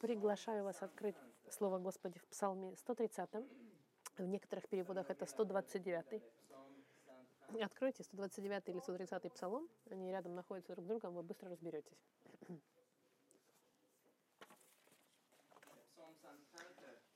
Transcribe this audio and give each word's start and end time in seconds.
Приглашаю 0.00 0.64
вас 0.64 0.82
открыть 0.82 1.16
Слово 1.50 1.78
Господи 1.78 2.18
в 2.18 2.26
Псалме 2.28 2.74
130. 2.74 3.28
В 4.16 4.24
некоторых 4.24 4.66
переводах 4.66 5.10
это 5.10 5.26
129. 5.26 6.22
Откройте 7.60 8.02
129 8.04 8.68
или 8.70 8.78
130 8.78 9.30
Псалом. 9.34 9.68
Они 9.90 10.10
рядом 10.10 10.34
находятся 10.34 10.72
друг 10.72 10.86
с 10.86 10.88
другом, 10.88 11.12
вы 11.12 11.22
быстро 11.22 11.50
разберетесь. 11.50 11.98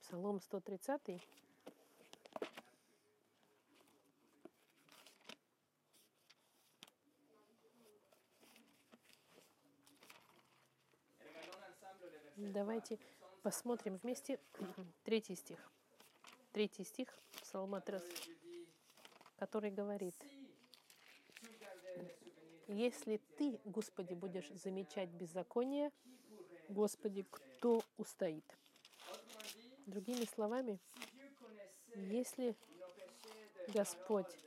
Псалом 0.01 0.39
130. 0.39 1.27
Давайте 12.53 12.99
посмотрим 13.41 13.97
вместе 13.97 14.39
третий 15.03 15.35
стих. 15.35 15.57
Третий 16.51 16.83
стих 16.83 17.09
Псалма 17.41 17.81
3, 17.81 17.97
который 19.37 19.71
говорит, 19.71 20.13
«Если 22.67 23.17
ты, 23.37 23.59
Господи, 23.65 24.13
будешь 24.13 24.51
замечать 24.51 25.09
беззаконие, 25.09 25.91
Господи, 26.69 27.25
кто 27.31 27.81
устоит?» 27.97 28.45
Другими 29.87 30.25
словами, 30.25 30.79
если 31.95 32.55
Господь, 33.69 34.37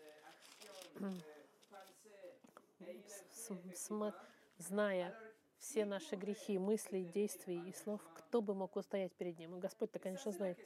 зная 4.58 5.27
все 5.58 5.84
наши 5.84 6.16
грехи, 6.16 6.58
мысли, 6.58 7.02
действий 7.02 7.68
и 7.68 7.72
слов, 7.72 8.00
кто 8.14 8.40
бы 8.40 8.54
мог 8.54 8.76
устоять 8.76 9.12
перед 9.12 9.38
Ним? 9.38 9.56
И 9.56 9.60
Господь-то, 9.60 9.98
конечно, 9.98 10.32
знает. 10.32 10.58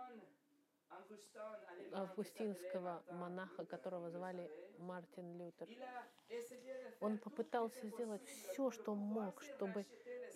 августинского 1.92 3.02
монаха, 3.10 3.64
которого 3.64 4.10
звали 4.10 4.50
Мартин 4.78 5.38
Лютер. 5.38 5.68
Он 7.00 7.18
попытался 7.18 7.88
сделать 7.88 8.24
все, 8.24 8.70
что 8.70 8.94
мог, 8.94 9.42
чтобы 9.42 9.86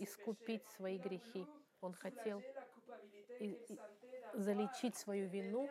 искупить 0.02 0.66
свои 0.76 0.98
грехи. 0.98 1.46
Он 1.80 1.94
хотел 1.94 2.42
залечить 4.34 4.96
свою 4.96 5.28
вину, 5.28 5.68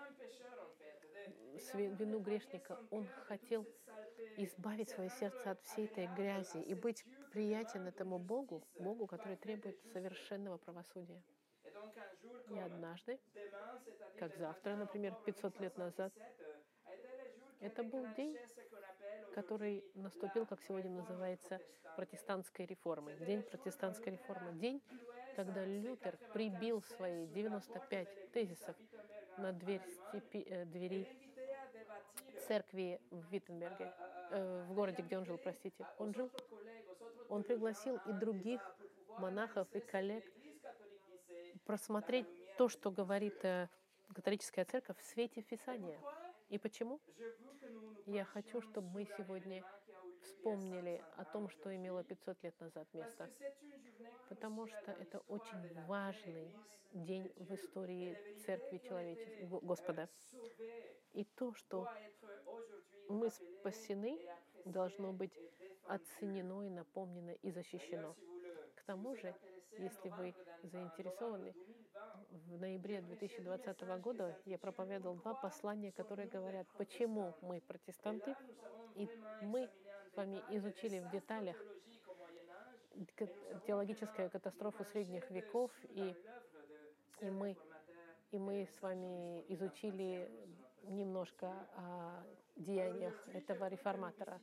вину 1.74 2.20
грешника. 2.20 2.80
Он 2.92 3.08
хотел 3.28 3.66
избавить 4.38 4.90
свое 4.90 5.10
сердце 5.10 5.52
от 5.52 5.62
всей 5.64 5.86
этой 5.86 6.08
грязи 6.08 6.58
и 6.58 6.74
быть 6.74 7.04
приятен 7.32 7.88
этому 7.88 8.20
Богу, 8.20 8.64
Богу, 8.80 9.08
который 9.08 9.38
требует 9.38 9.80
совершенного 9.94 10.58
правосудия. 10.58 11.22
И 12.50 12.60
однажды, 12.60 13.20
как 14.18 14.36
завтра, 14.36 14.76
например, 14.76 15.16
500 15.26 15.60
лет 15.60 15.78
назад, 15.78 16.14
это 17.60 17.84
был 17.84 18.06
день, 18.16 18.38
который 19.34 19.84
наступил, 19.96 20.46
как 20.46 20.62
сегодня 20.62 20.92
называется, 20.92 21.60
протестантской 21.96 22.66
реформы. 22.66 23.16
День 23.26 23.44
протестантской 23.44 24.14
реформы. 24.14 24.54
День, 24.54 24.82
когда 25.36 25.66
Лютер 25.66 26.18
прибил 26.34 26.82
свои 26.82 27.28
95 27.28 28.32
тезисов 28.32 28.76
на 29.38 29.52
дверь 29.52 29.82
степи, 29.88 30.46
э, 30.48 30.66
двери 30.66 31.08
церкви 32.48 33.00
в 33.12 33.32
Виттенберге, 33.32 33.94
э, 34.32 34.66
в 34.68 34.74
городе, 34.74 35.04
где 35.04 35.18
он 35.18 35.26
жил, 35.26 35.38
простите. 35.38 35.86
Он 35.98 36.14
жил. 36.14 36.30
Он 37.30 37.44
пригласил 37.44 38.00
и 38.08 38.14
других 38.14 38.62
монахов 39.20 39.68
и 39.74 39.80
коллег 39.80 40.24
просмотреть 41.66 42.28
то, 42.58 42.68
что 42.68 42.92
говорит 42.92 43.44
э, 43.44 43.70
католическая 44.14 44.66
церковь 44.66 44.98
в 44.98 45.04
свете 45.04 45.42
Писания. 45.42 46.00
И 46.50 46.58
почему? 46.58 47.00
Я 48.06 48.26
хочу, 48.26 48.62
чтобы 48.62 48.90
мы 48.90 49.06
сегодня 49.06 49.64
вспомнили 50.22 51.04
о 51.18 51.26
том, 51.26 51.50
что 51.50 51.76
имело 51.76 52.04
500 52.04 52.44
лет 52.44 52.60
назад 52.60 52.88
место. 52.94 53.30
Потому 54.30 54.68
что 54.68 54.92
это 54.92 55.20
очень 55.28 55.86
важный 55.86 56.56
день 56.94 57.32
в 57.36 57.54
истории 57.54 58.18
Церкви 58.46 58.80
Человечества, 58.80 59.60
Господа. 59.62 60.10
И 61.14 61.26
то, 61.36 61.54
что 61.54 61.88
мы 63.10 63.30
спасены, 63.30 64.20
должно 64.66 65.12
быть 65.12 65.38
оценено 65.88 66.64
и 66.64 66.70
напомнено 66.70 67.32
и 67.32 67.52
защищено. 67.52 68.16
К 68.76 68.84
тому 68.84 69.16
же, 69.16 69.36
если 69.78 70.10
вы 70.10 70.36
заинтересованы, 70.64 71.54
в 72.32 72.60
ноябре 72.60 73.02
2020 73.02 73.82
года 74.02 74.38
я 74.46 74.58
проповедовал 74.58 75.16
два 75.16 75.34
послания, 75.34 75.92
которые 75.92 76.28
говорят, 76.28 76.68
почему 76.78 77.34
мы 77.42 77.62
протестанты, 77.62 78.36
и 78.96 79.10
мы 79.42 79.70
с 80.12 80.16
вами 80.16 80.42
изучили 80.50 81.00
в 81.00 81.10
деталях 81.12 81.58
теологическую 83.66 84.30
катастрофу 84.30 84.84
средних 84.86 85.30
веков, 85.32 85.72
и, 85.90 86.16
и, 87.22 87.30
мы, 87.30 87.58
и 88.32 88.38
мы 88.38 88.68
с 88.78 88.82
вами 88.82 89.46
изучили 89.54 90.30
немножко 90.84 91.48
о 91.76 92.24
деяниях 92.56 93.28
этого 93.30 93.68
реформатора. 93.68 94.40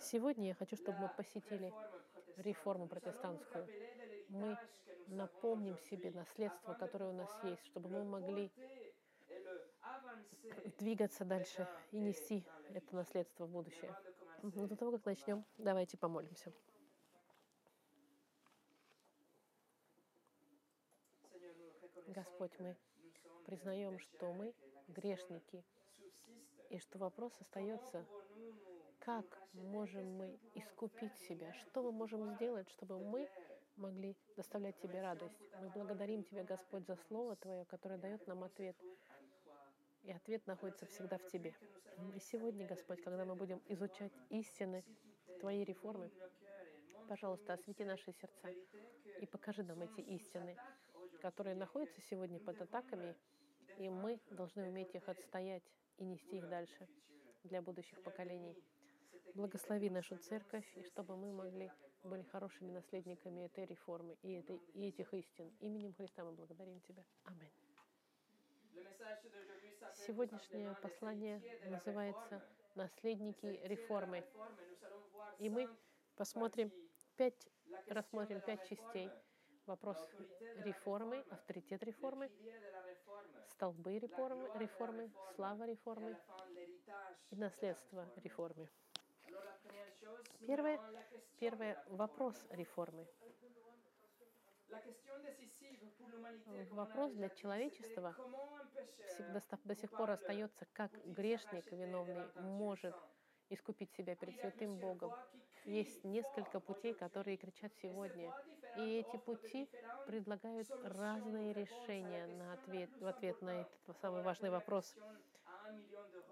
Сегодня 0.00 0.48
я 0.48 0.54
хочу, 0.54 0.76
чтобы 0.76 0.98
мы 1.00 1.08
посетили 1.08 1.72
реформу 2.36 2.88
протестантскую. 2.88 3.68
Мы 4.32 4.56
напомним 5.08 5.78
себе 5.78 6.10
наследство, 6.10 6.72
которое 6.72 7.10
у 7.10 7.12
нас 7.12 7.30
есть, 7.44 7.64
чтобы 7.66 7.90
мы 7.90 8.02
могли 8.02 8.50
двигаться 10.78 11.24
дальше 11.26 11.68
и 11.90 11.98
нести 11.98 12.44
это 12.72 12.96
наследство 12.96 13.44
в 13.44 13.50
будущее. 13.50 13.94
Но 14.42 14.66
до 14.66 14.74
того, 14.74 14.92
как 14.92 15.04
начнем, 15.04 15.44
давайте 15.58 15.98
помолимся. 15.98 16.50
Господь, 22.06 22.58
мы 22.58 22.76
признаем, 23.44 23.98
что 23.98 24.32
мы 24.32 24.54
грешники, 24.88 25.62
И 26.70 26.78
что 26.78 26.98
вопрос 26.98 27.38
остается, 27.38 28.06
как 28.98 29.26
можем 29.52 30.16
мы 30.16 30.38
искупить 30.54 31.14
себя, 31.18 31.52
что 31.52 31.82
мы 31.82 31.92
можем 31.92 32.34
сделать, 32.34 32.68
чтобы 32.70 32.98
мы 32.98 33.28
могли 33.82 34.16
доставлять 34.36 34.78
Тебе 34.78 35.02
радость. 35.02 35.40
Мы 35.60 35.68
благодарим 35.70 36.22
Тебя, 36.22 36.44
Господь, 36.44 36.86
за 36.86 36.96
Слово 37.08 37.34
Твое, 37.36 37.64
которое 37.64 37.98
дает 37.98 38.26
нам 38.28 38.44
ответ. 38.44 38.76
И 40.04 40.12
ответ 40.12 40.46
находится 40.46 40.86
всегда 40.86 41.18
в 41.18 41.26
Тебе. 41.26 41.52
И 42.14 42.20
сегодня, 42.20 42.66
Господь, 42.66 43.02
когда 43.02 43.24
мы 43.24 43.34
будем 43.34 43.60
изучать 43.66 44.12
истины 44.30 44.84
Твоей 45.40 45.64
реформы, 45.64 46.10
пожалуйста, 47.08 47.54
освети 47.54 47.84
наши 47.84 48.12
сердца 48.12 48.48
и 49.20 49.26
покажи 49.26 49.64
нам 49.64 49.82
эти 49.82 50.00
истины, 50.00 50.56
которые 51.20 51.56
находятся 51.56 52.00
сегодня 52.02 52.38
под 52.38 52.60
атаками, 52.60 53.16
и 53.78 53.88
мы 53.88 54.20
должны 54.30 54.68
уметь 54.68 54.94
их 54.94 55.08
отстоять 55.08 55.64
и 55.98 56.04
нести 56.04 56.36
их 56.36 56.48
дальше 56.48 56.88
для 57.42 57.60
будущих 57.60 58.00
поколений. 58.02 58.56
Благослови 59.34 59.90
нашу 59.90 60.16
церковь, 60.18 60.70
и 60.76 60.82
чтобы 60.84 61.16
мы 61.16 61.32
могли 61.32 61.72
были 62.04 62.22
хорошими 62.22 62.70
наследниками 62.70 63.42
этой 63.42 63.66
реформы 63.66 64.16
и, 64.22 64.32
этой, 64.32 64.56
и 64.74 64.88
этих 64.88 65.12
истин. 65.14 65.52
Именем 65.60 65.94
Христа 65.94 66.24
мы 66.24 66.32
благодарим 66.32 66.80
Тебя. 66.80 67.04
Аминь. 67.24 67.50
Сегодняшнее 70.06 70.74
послание 70.82 71.42
называется 71.66 72.42
«Наследники 72.74 73.60
реформы». 73.64 74.24
И 75.38 75.50
мы 75.50 75.68
посмотрим 76.16 76.72
пять, 77.16 77.48
рассмотрим 77.88 78.40
пять 78.40 78.66
частей. 78.68 79.10
Вопрос 79.66 79.96
реформы, 80.64 81.24
авторитет 81.30 81.82
реформы, 81.84 82.30
столбы 83.46 83.98
реформы, 83.98 84.50
реформы 84.58 85.12
слава 85.36 85.64
реформы 85.64 86.16
и 87.30 87.36
наследство 87.36 88.10
реформы. 88.16 88.68
Первое, 90.46 90.80
первый 91.38 91.76
вопрос 91.88 92.36
реформы. 92.50 93.06
Вопрос 96.70 97.12
для 97.12 97.28
человечества 97.28 98.14
всегда 99.08 99.40
до 99.64 99.74
сих 99.74 99.90
пор 99.90 100.10
остается, 100.10 100.66
как 100.72 100.90
грешник 101.04 101.70
виновный 101.70 102.24
может 102.36 102.94
искупить 103.50 103.92
себя 103.92 104.16
перед 104.16 104.34
святым 104.40 104.78
Богом. 104.78 105.12
Есть 105.64 106.02
несколько 106.04 106.58
путей, 106.58 106.94
которые 106.94 107.36
кричат 107.36 107.72
сегодня. 107.82 108.32
И 108.78 109.00
эти 109.00 109.16
пути 109.18 109.68
предлагают 110.06 110.68
разные 110.84 111.52
решения 111.52 112.26
на 112.26 112.54
ответ, 112.54 112.90
в 112.98 113.06
ответ 113.06 113.40
на 113.42 113.60
этот 113.60 113.98
самый 114.00 114.22
важный 114.22 114.50
вопрос. 114.50 114.96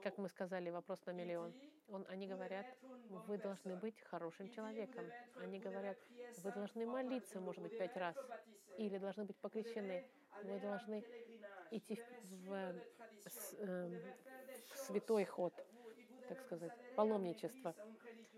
Как 0.02 0.18
мы 0.18 0.28
сказали, 0.28 0.70
вопрос 0.70 1.04
на 1.06 1.10
миллион. 1.10 1.52
Он, 1.88 2.06
они 2.08 2.26
говорят, 2.26 2.66
вы 3.26 3.38
должны 3.38 3.76
быть 3.76 4.00
хорошим 4.02 4.48
человеком. 4.50 5.04
Они 5.36 5.58
говорят, 5.58 5.98
вы 6.42 6.52
должны 6.52 6.86
молиться, 6.86 7.40
может 7.40 7.62
быть, 7.62 7.76
пять 7.76 7.96
раз. 7.96 8.16
Или 8.78 8.98
должны 8.98 9.24
быть 9.24 9.36
покрещены. 9.36 10.04
Вы 10.42 10.58
должны 10.60 11.04
идти 11.70 12.00
в, 12.22 12.48
в, 12.48 12.74
э, 13.58 14.00
в 14.72 14.78
святой 14.78 15.24
ход, 15.24 15.52
так 16.28 16.40
сказать, 16.40 16.72
паломничество. 16.96 17.74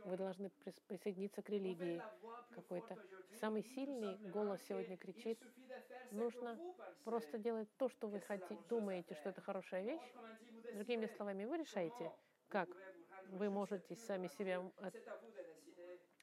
Вы 0.05 0.17
должны 0.17 0.51
присоединиться 0.89 1.43
к 1.43 1.49
религии 1.49 2.03
какой-то. 2.55 2.99
Самый 3.41 3.63
сильный 3.63 4.17
голос 4.31 4.61
сегодня 4.69 4.97
кричит, 4.97 5.39
нужно 6.11 6.59
просто 7.05 7.39
делать 7.39 7.69
то, 7.77 7.89
что 7.89 8.09
вы 8.09 8.21
хотите, 8.21 8.59
думаете, 8.69 9.15
что 9.15 9.31
это 9.31 9.41
хорошая 9.41 9.83
вещь. 9.83 10.13
Другими 10.75 11.07
словами, 11.07 11.45
вы 11.45 11.59
решаете, 11.59 12.13
как 12.49 12.69
вы 13.29 13.51
можете 13.51 13.95
сами 13.97 14.29
себя 14.29 14.63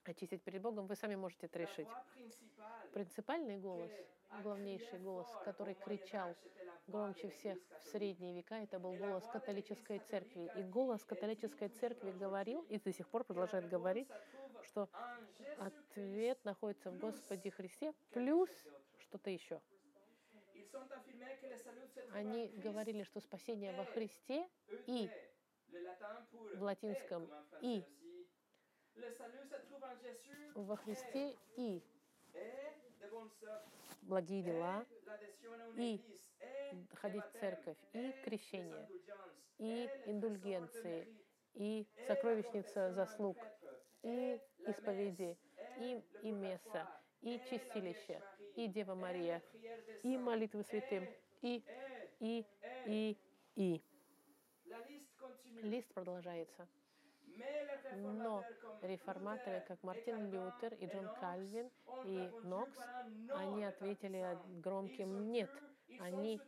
очистить 0.05 0.41
перед 0.43 0.61
Богом, 0.61 0.87
вы 0.87 0.95
сами 0.95 1.15
можете 1.15 1.45
это 1.45 1.59
решить. 1.59 1.87
Принципальный 2.93 3.57
голос, 3.57 3.91
главнейший 4.41 4.99
голос, 4.99 5.27
который 5.45 5.75
кричал 5.75 6.35
громче 6.87 7.29
всех 7.29 7.57
в 7.77 7.83
средние 7.89 8.35
века, 8.35 8.55
это 8.55 8.79
был 8.79 8.93
голос 8.93 9.23
католической 9.27 9.99
церкви. 9.99 10.51
И 10.55 10.63
голос 10.63 11.05
католической 11.05 11.69
церкви 11.69 12.11
говорил, 12.11 12.63
и 12.63 12.79
до 12.79 12.91
сих 12.91 13.07
пор 13.07 13.23
продолжает 13.23 13.69
говорить, 13.69 14.09
что 14.63 14.89
ответ 15.59 16.43
находится 16.43 16.89
в 16.89 16.97
Господе 16.97 17.51
Христе, 17.51 17.93
плюс 18.11 18.49
что-то 18.97 19.29
еще. 19.29 19.61
Они 22.13 22.47
говорили, 22.63 23.03
что 23.03 23.19
спасение 23.19 23.73
во 23.73 23.85
Христе 23.85 24.47
и 24.87 25.09
в 26.55 26.61
латинском 26.61 27.29
и 27.61 27.83
во 30.55 30.75
Христе 30.77 31.35
и 31.55 31.81
благие 34.01 34.43
дела, 34.43 34.85
и 35.77 36.01
ходить 36.95 37.23
в 37.25 37.39
церковь, 37.39 37.77
и 37.93 38.11
крещение, 38.23 38.87
и 39.57 39.89
индульгенции, 40.05 41.07
и 41.53 41.87
сокровищница 42.07 42.91
заслуг, 42.91 43.37
и 44.03 44.39
исповеди, 44.67 45.37
и, 45.79 46.03
и 46.23 46.31
месса, 46.31 46.87
и 47.21 47.39
чистилище, 47.49 48.21
и 48.59 48.67
Дева 48.67 48.93
Мария, 48.93 49.41
и 50.03 50.17
молитвы 50.17 50.63
святым, 50.63 51.07
и, 51.41 51.63
и, 52.19 52.45
и, 52.85 53.17
и. 53.55 53.81
Лист 55.63 55.93
продолжается. 55.93 56.67
Но 57.95 58.43
реформаторы, 58.81 59.63
как 59.65 59.81
Мартин 59.83 60.29
Лютер 60.29 60.73
и 60.73 60.87
Джон 60.87 61.07
Кальвин 61.21 61.69
и 62.05 62.29
Нокс, 62.43 62.77
они 63.33 63.63
ответили 63.63 64.37
громким 64.61 65.31
«нет». 65.31 65.49
Они 65.99 66.39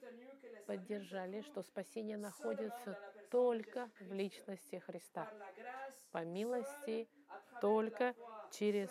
поддержали, 0.68 1.42
что 1.42 1.64
спасение 1.64 2.18
находится 2.18 2.98
только 3.30 3.90
в 4.00 4.14
личности 4.14 4.78
Христа. 4.78 5.28
По 6.12 6.24
милости, 6.24 7.08
только 7.62 8.14
через 8.52 8.90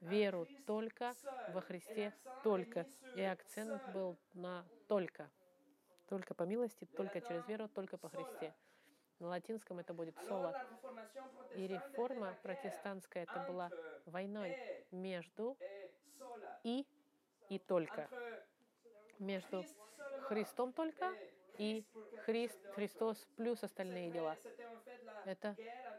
веру, 0.00 0.46
только 0.66 1.14
во 1.48 1.60
Христе, 1.60 2.12
только. 2.42 2.86
И 3.16 3.22
акцент 3.22 3.82
был 3.92 4.16
на 4.34 4.64
«только». 4.88 5.30
Только 6.08 6.34
по 6.34 6.42
милости, 6.42 6.86
только 6.96 7.20
через 7.20 7.46
веру, 7.46 7.68
только 7.68 7.96
по 7.96 8.08
Христе. 8.08 8.52
На 9.20 9.28
латинском 9.28 9.78
это 9.78 9.94
будет 9.94 10.16
соло. 10.26 10.56
И 11.54 11.68
реформа 11.68 12.36
протестантская 12.42 13.24
это 13.24 13.44
была 13.46 13.70
войной 14.06 14.56
между 14.90 15.56
и 16.64 16.84
и 17.48 17.58
только. 17.58 18.08
Между 19.18 19.64
Христом 20.28 20.72
только 20.72 21.12
и 21.58 21.84
Христ, 22.24 22.58
Христос 22.74 23.28
плюс 23.36 23.62
остальные 23.62 24.10
дела. 24.10 24.36
Это, 25.26 25.54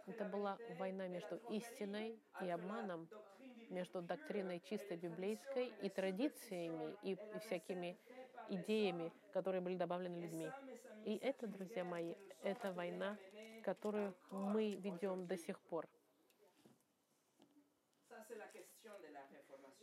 это 0.07 0.25
была 0.25 0.57
война 0.79 1.07
между 1.07 1.35
истиной 1.49 2.19
и 2.41 2.49
обманом, 2.49 3.07
между 3.71 4.01
доктриной 4.01 4.59
чистой 4.59 4.97
библейской 4.97 5.67
и 5.81 5.89
традициями, 5.89 6.95
и, 7.01 7.13
и 7.13 7.39
всякими 7.39 7.97
идеями, 8.49 9.11
которые 9.33 9.61
были 9.61 9.75
добавлены 9.75 10.17
людьми. 10.17 10.51
И 11.05 11.17
это, 11.17 11.47
друзья 11.47 11.83
мои, 11.83 12.15
это 12.43 12.71
война, 12.73 13.17
которую 13.63 14.13
мы 14.29 14.75
ведем 14.75 15.25
до 15.25 15.37
сих 15.37 15.59
пор. 15.61 15.87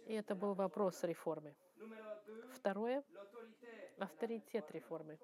И 0.07 0.14
это 0.14 0.35
был 0.35 0.54
вопрос 0.54 1.02
реформы. 1.04 1.54
Второе— 2.54 3.02
авторитет 3.99 4.71
реформы. 4.71 5.18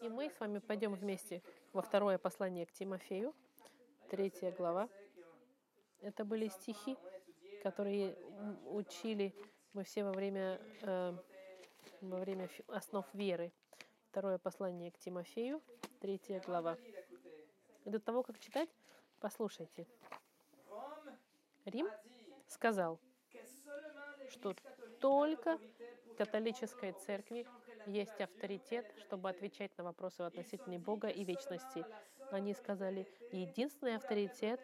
И 0.00 0.08
мы 0.08 0.28
с 0.28 0.38
вами 0.40 0.58
пойдем 0.58 0.94
вместе 0.94 1.42
во 1.72 1.80
второе 1.82 2.18
послание 2.18 2.66
к 2.66 2.72
Тимофею, 2.72 3.34
третья 4.10 4.50
глава. 4.52 4.88
Это 6.04 6.26
были 6.26 6.48
стихи, 6.48 6.98
которые 7.62 8.14
учили 8.66 9.34
мы 9.72 9.84
все 9.84 10.04
во 10.04 10.12
время 10.12 10.60
э, 10.82 11.16
во 12.02 12.18
время 12.18 12.50
основ 12.68 13.06
веры. 13.14 13.50
Второе 14.10 14.36
послание 14.36 14.90
к 14.90 14.98
Тимофею, 14.98 15.62
третья 16.00 16.40
глава. 16.40 16.76
И 17.86 17.90
до 17.90 17.98
того, 18.00 18.22
как 18.22 18.38
читать, 18.38 18.68
послушайте. 19.18 19.86
Рим 21.64 21.88
сказал, 22.48 23.00
что 24.28 24.54
только 25.00 25.58
католической 26.18 26.92
церкви 26.92 27.46
есть 27.86 28.20
авторитет, 28.20 28.92
чтобы 28.98 29.30
отвечать 29.30 29.76
на 29.78 29.84
вопросы 29.84 30.20
относительно 30.20 30.78
Бога 30.78 31.08
и 31.08 31.24
вечности. 31.24 31.86
Они 32.30 32.52
сказали, 32.52 33.08
единственный 33.32 33.96
авторитет, 33.96 34.60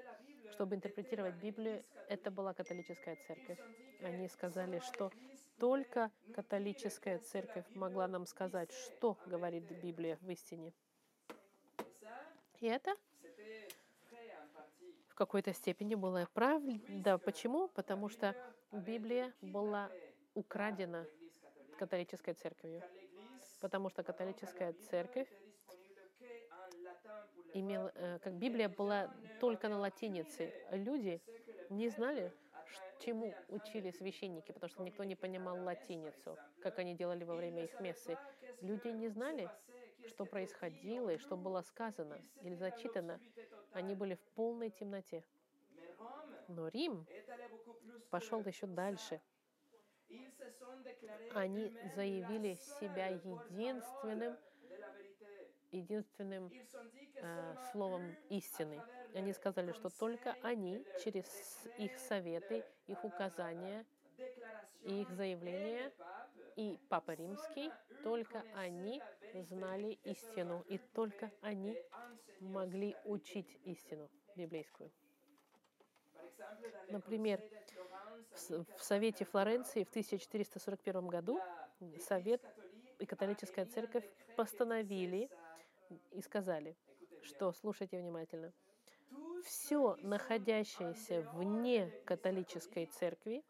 чтобы 0.52 0.76
интерпретировать 0.76 1.34
Библию, 1.34 1.84
это 2.08 2.30
была 2.30 2.54
католическая 2.54 3.16
церковь. 3.26 3.58
Они 4.02 4.28
сказали, 4.28 4.80
что 4.80 5.12
только 5.58 6.10
католическая 6.34 7.18
церковь 7.18 7.64
могла 7.74 8.08
нам 8.08 8.26
сказать, 8.26 8.72
что 8.72 9.16
говорит 9.26 9.64
Библия 9.82 10.18
в 10.22 10.30
истине. 10.30 10.72
И 12.60 12.66
это 12.66 12.94
в 15.08 15.14
какой-то 15.14 15.52
степени 15.52 15.94
было 15.94 16.26
правда. 16.34 17.18
Почему? 17.18 17.68
Потому 17.68 18.08
что 18.08 18.34
Библия 18.72 19.32
была 19.42 19.90
украдена 20.34 21.06
католической 21.78 22.34
церковью. 22.34 22.82
Потому 23.60 23.90
что 23.90 24.02
католическая 24.02 24.72
церковь 24.90 25.28
имела, 27.54 27.92
э, 27.94 28.18
как 28.20 28.34
Библия 28.34 28.68
была 28.68 29.10
только 29.40 29.68
на 29.68 29.78
латинице. 29.78 30.52
Люди 30.70 31.20
не 31.68 31.88
знали, 31.88 32.32
чему 33.00 33.34
учили 33.48 33.90
священники, 33.90 34.52
потому 34.52 34.70
что 34.70 34.82
никто 34.82 35.04
не 35.04 35.16
понимал 35.16 35.62
латиницу, 35.62 36.38
как 36.62 36.78
они 36.78 36.94
делали 36.94 37.24
во 37.24 37.34
время 37.34 37.64
их 37.64 37.80
мессы. 37.80 38.16
Люди 38.60 38.88
не 38.88 39.08
знали, 39.08 39.50
что 40.06 40.24
происходило 40.24 41.10
и 41.10 41.18
что 41.18 41.36
было 41.36 41.62
сказано 41.62 42.20
или 42.42 42.54
зачитано. 42.54 43.20
Они 43.72 43.94
были 43.94 44.14
в 44.14 44.22
полной 44.34 44.70
темноте. 44.70 45.24
Но 46.48 46.68
Рим 46.68 47.06
пошел 48.10 48.44
еще 48.44 48.66
дальше. 48.66 49.20
Они 51.34 51.76
заявили 51.94 52.54
себя 52.54 53.06
единственным, 53.06 54.36
единственным 55.72 56.50
э, 57.16 57.54
словом 57.72 58.16
истины. 58.28 58.82
Они 59.14 59.32
сказали, 59.32 59.72
что 59.72 59.88
только 59.90 60.36
они 60.42 60.84
через 61.02 61.26
их 61.78 61.98
советы, 61.98 62.64
их 62.86 63.04
указания, 63.04 63.84
и 64.82 65.02
их 65.02 65.10
заявления 65.10 65.92
и 66.56 66.78
Папа 66.88 67.12
Римский, 67.12 67.70
только 68.02 68.44
они 68.54 69.00
знали 69.48 69.98
истину, 70.04 70.64
и 70.68 70.78
только 70.78 71.30
они 71.40 71.76
могли 72.40 72.96
учить 73.04 73.58
истину 73.64 74.10
библейскую. 74.36 74.90
Например, 76.88 77.40
в 78.76 78.82
Совете 78.82 79.24
Флоренции 79.24 79.84
в 79.84 79.88
1441 79.90 81.06
году 81.08 81.40
Совет 81.98 82.42
и 82.98 83.06
католическая 83.06 83.66
церковь 83.66 84.04
постановили 84.36 85.30
и 86.12 86.20
сказали, 86.22 86.76
что, 87.22 87.52
слушайте 87.52 87.98
внимательно, 87.98 88.52
все 89.44 89.96
находящееся 90.02 91.22
вне 91.32 91.90
католической 92.04 92.86
церкви 92.86 93.42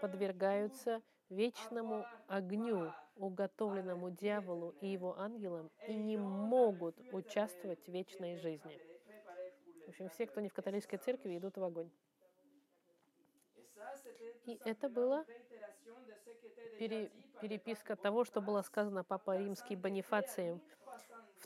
подвергаются 0.00 1.02
вечному 1.30 2.04
огню, 2.28 2.92
уготовленному 3.16 4.10
дьяволу 4.10 4.74
и 4.80 4.88
его 4.88 5.18
ангелам, 5.18 5.70
и 5.88 5.94
не 5.94 6.16
могут 6.16 6.96
участвовать 7.12 7.82
в 7.84 7.88
вечной 7.88 8.36
жизни. 8.36 8.78
В 9.86 9.88
общем, 9.88 10.08
все, 10.08 10.26
кто 10.26 10.40
не 10.40 10.48
в 10.48 10.54
католической 10.54 10.96
церкви, 10.96 11.36
идут 11.36 11.56
в 11.56 11.64
огонь. 11.64 11.90
И 14.46 14.60
это 14.64 14.88
было 14.88 15.24
пере, 16.78 17.10
переписка 17.40 17.96
того, 17.96 18.24
что 18.24 18.40
было 18.40 18.62
сказано 18.62 19.04
Папа 19.04 19.36
Римский 19.36 19.76
Бонифацием 19.76 20.60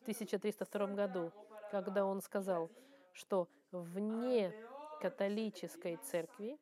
1302 0.09 0.87
году, 0.95 1.33
когда 1.71 2.07
он 2.07 2.23
сказал, 2.23 2.71
что 3.13 3.47
вне 3.73 4.55
католической 5.03 5.97
церкви 5.97 6.59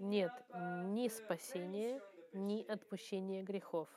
нет 0.00 0.32
ни 0.52 1.06
спасения, 1.06 2.00
ни 2.32 2.64
отпущения 2.64 3.44
грехов. 3.44 3.88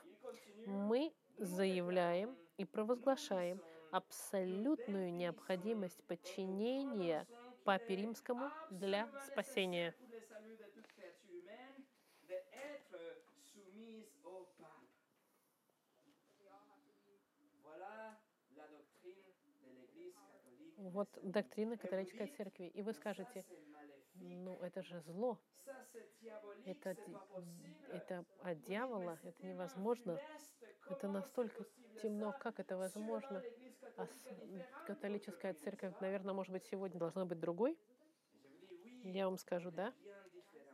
Мы 0.66 1.12
заявляем 1.36 2.36
и 2.58 2.64
провозглашаем 2.64 3.60
абсолютную 3.90 5.12
необходимость 5.12 6.04
подчинения 6.04 7.26
Папе 7.64 7.96
Римскому 7.96 8.52
для 8.70 9.08
спасения. 9.26 9.96
Вот 20.90 21.08
доктрина 21.22 21.76
католической 21.76 22.26
церкви. 22.26 22.66
И 22.74 22.82
вы 22.82 22.92
скажете, 22.92 23.44
ну 24.14 24.58
это 24.60 24.82
же 24.82 25.00
зло. 25.00 25.38
Это, 26.64 26.96
это 27.88 28.24
от 28.42 28.62
дьявола, 28.62 29.18
это 29.22 29.46
невозможно. 29.46 30.18
Это 30.90 31.08
настолько 31.08 31.64
темно, 32.02 32.34
как 32.38 32.58
это 32.58 32.76
возможно? 32.76 33.42
А 33.96 34.06
католическая 34.86 35.54
церковь, 35.54 35.94
наверное, 36.00 36.34
может 36.34 36.52
быть, 36.52 36.64
сегодня 36.64 36.98
должна 36.98 37.24
быть 37.26 37.38
другой? 37.38 37.78
Я 39.04 39.26
вам 39.26 39.38
скажу, 39.38 39.70
да. 39.70 39.94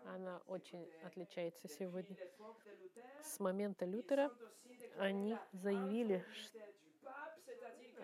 Она 0.07 0.41
очень 0.47 0.91
отличается 1.05 1.69
сегодня. 1.69 2.17
С 3.23 3.39
момента 3.41 3.85
Лютера 3.85 4.33
они 4.97 5.37
заявили, 5.53 6.25
что 6.33 6.59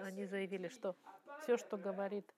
они 0.00 0.24
заявили, 0.26 0.68
что 0.68 0.96
все, 1.42 1.56
что 1.56 1.76
говорит 1.76 2.32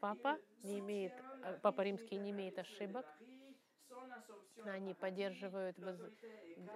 папа, 0.00 0.38
не 0.62 0.78
имеет, 0.78 1.12
э, 1.42 1.58
папа 1.62 1.82
римский 1.82 2.16
не 2.16 2.30
имеет 2.30 2.58
ошибок. 2.58 3.06
Они 4.64 4.94
поддерживают 4.94 5.78
воз... 5.78 5.96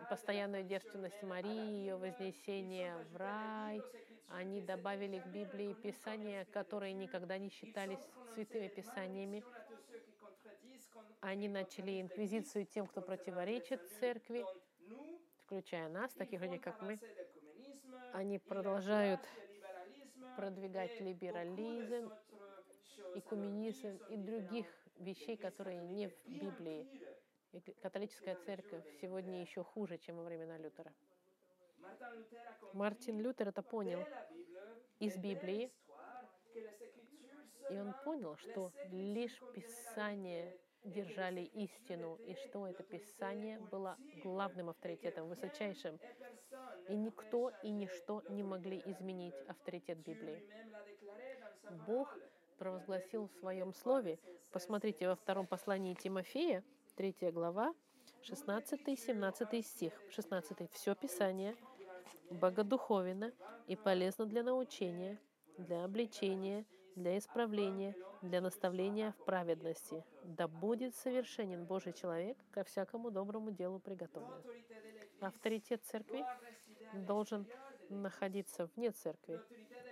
постоянную 0.08 0.64
девственность 0.64 1.22
Марии, 1.22 1.80
ее 1.80 1.96
вознесение 1.96 2.96
в 3.12 3.16
рай. 3.16 3.82
Они 4.28 4.60
добавили 4.60 5.18
к 5.18 5.26
Библии 5.26 5.74
писания, 5.74 6.44
которые 6.46 6.92
никогда 6.92 7.36
не 7.38 7.50
считались 7.50 8.00
святыми 8.34 8.68
писаниями. 8.68 9.44
Они 11.20 11.48
начали 11.48 12.00
инквизицию 12.00 12.66
тем, 12.66 12.86
кто 12.86 13.00
противоречит 13.02 13.80
церкви, 13.98 14.44
включая 15.44 15.88
нас, 15.88 16.12
таких 16.12 16.40
людей, 16.40 16.58
как 16.58 16.80
мы. 16.80 16.98
Они 18.12 18.38
продолжают 18.38 19.20
продвигать 20.36 21.00
либерализм, 21.00 22.10
экуменизм 23.14 23.98
и 24.08 24.16
других 24.16 24.66
вещей, 24.96 25.36
которые 25.36 25.78
не 25.78 26.08
в 26.08 26.26
Библии. 26.26 26.86
И 27.52 27.60
католическая 27.82 28.36
церковь 28.46 28.84
сегодня 29.00 29.40
еще 29.40 29.64
хуже, 29.64 29.98
чем 29.98 30.16
во 30.16 30.24
времена 30.24 30.56
Лютера. 30.58 30.92
Мартин 32.72 33.20
Лютер 33.20 33.48
это 33.48 33.62
понял 33.62 34.06
из 35.00 35.16
Библии, 35.16 35.72
и 37.70 37.78
он 37.78 37.94
понял, 38.04 38.36
что 38.36 38.72
лишь 38.90 39.40
Писание 39.54 40.56
держали 40.84 41.42
истину, 41.42 42.16
и 42.26 42.34
что 42.34 42.66
это 42.66 42.82
Писание 42.82 43.58
было 43.70 43.96
главным 44.22 44.70
авторитетом, 44.70 45.28
высочайшим. 45.28 45.98
И 46.88 46.96
никто 46.96 47.52
и 47.62 47.70
ничто 47.70 48.22
не 48.28 48.42
могли 48.42 48.82
изменить 48.86 49.34
авторитет 49.48 49.98
Библии. 49.98 50.42
Бог 51.86 52.16
провозгласил 52.58 53.28
в 53.28 53.32
своем 53.38 53.72
слове, 53.72 54.18
посмотрите 54.50 55.08
во 55.08 55.16
втором 55.16 55.46
послании 55.46 55.94
Тимофея, 55.94 56.64
3 56.96 57.32
глава, 57.32 57.74
16-17 58.22 59.62
стих. 59.62 59.92
16. 60.10 60.70
«Все 60.72 60.94
Писание 60.94 61.56
богодуховенно 62.30 63.32
и 63.66 63.76
полезно 63.76 64.26
для 64.26 64.42
научения, 64.42 65.18
для 65.56 65.84
обличения, 65.84 66.64
для 66.96 67.18
исправления, 67.18 67.96
для 68.22 68.40
наставления 68.40 69.12
в 69.12 69.24
праведности. 69.24 70.04
Да 70.24 70.48
будет 70.48 70.94
совершенен 70.94 71.64
Божий 71.64 71.92
человек 71.92 72.36
ко 72.50 72.64
всякому 72.64 73.10
доброму 73.10 73.50
делу 73.50 73.78
приготовлен». 73.80 74.42
Авторитет 75.20 75.84
церкви 75.84 76.24
должен 76.94 77.46
находиться 77.88 78.66
вне 78.74 78.90
церкви. 78.90 79.40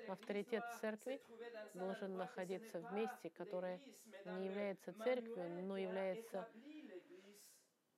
Авторитет 0.09 0.65
церкви 0.81 1.21
должен 1.75 2.17
находиться 2.17 2.81
в 2.81 2.93
месте, 2.93 3.31
которое 3.31 3.81
не 4.25 4.47
является 4.47 4.93
церковью, 4.93 5.65
но 5.67 5.77
является, 5.77 6.49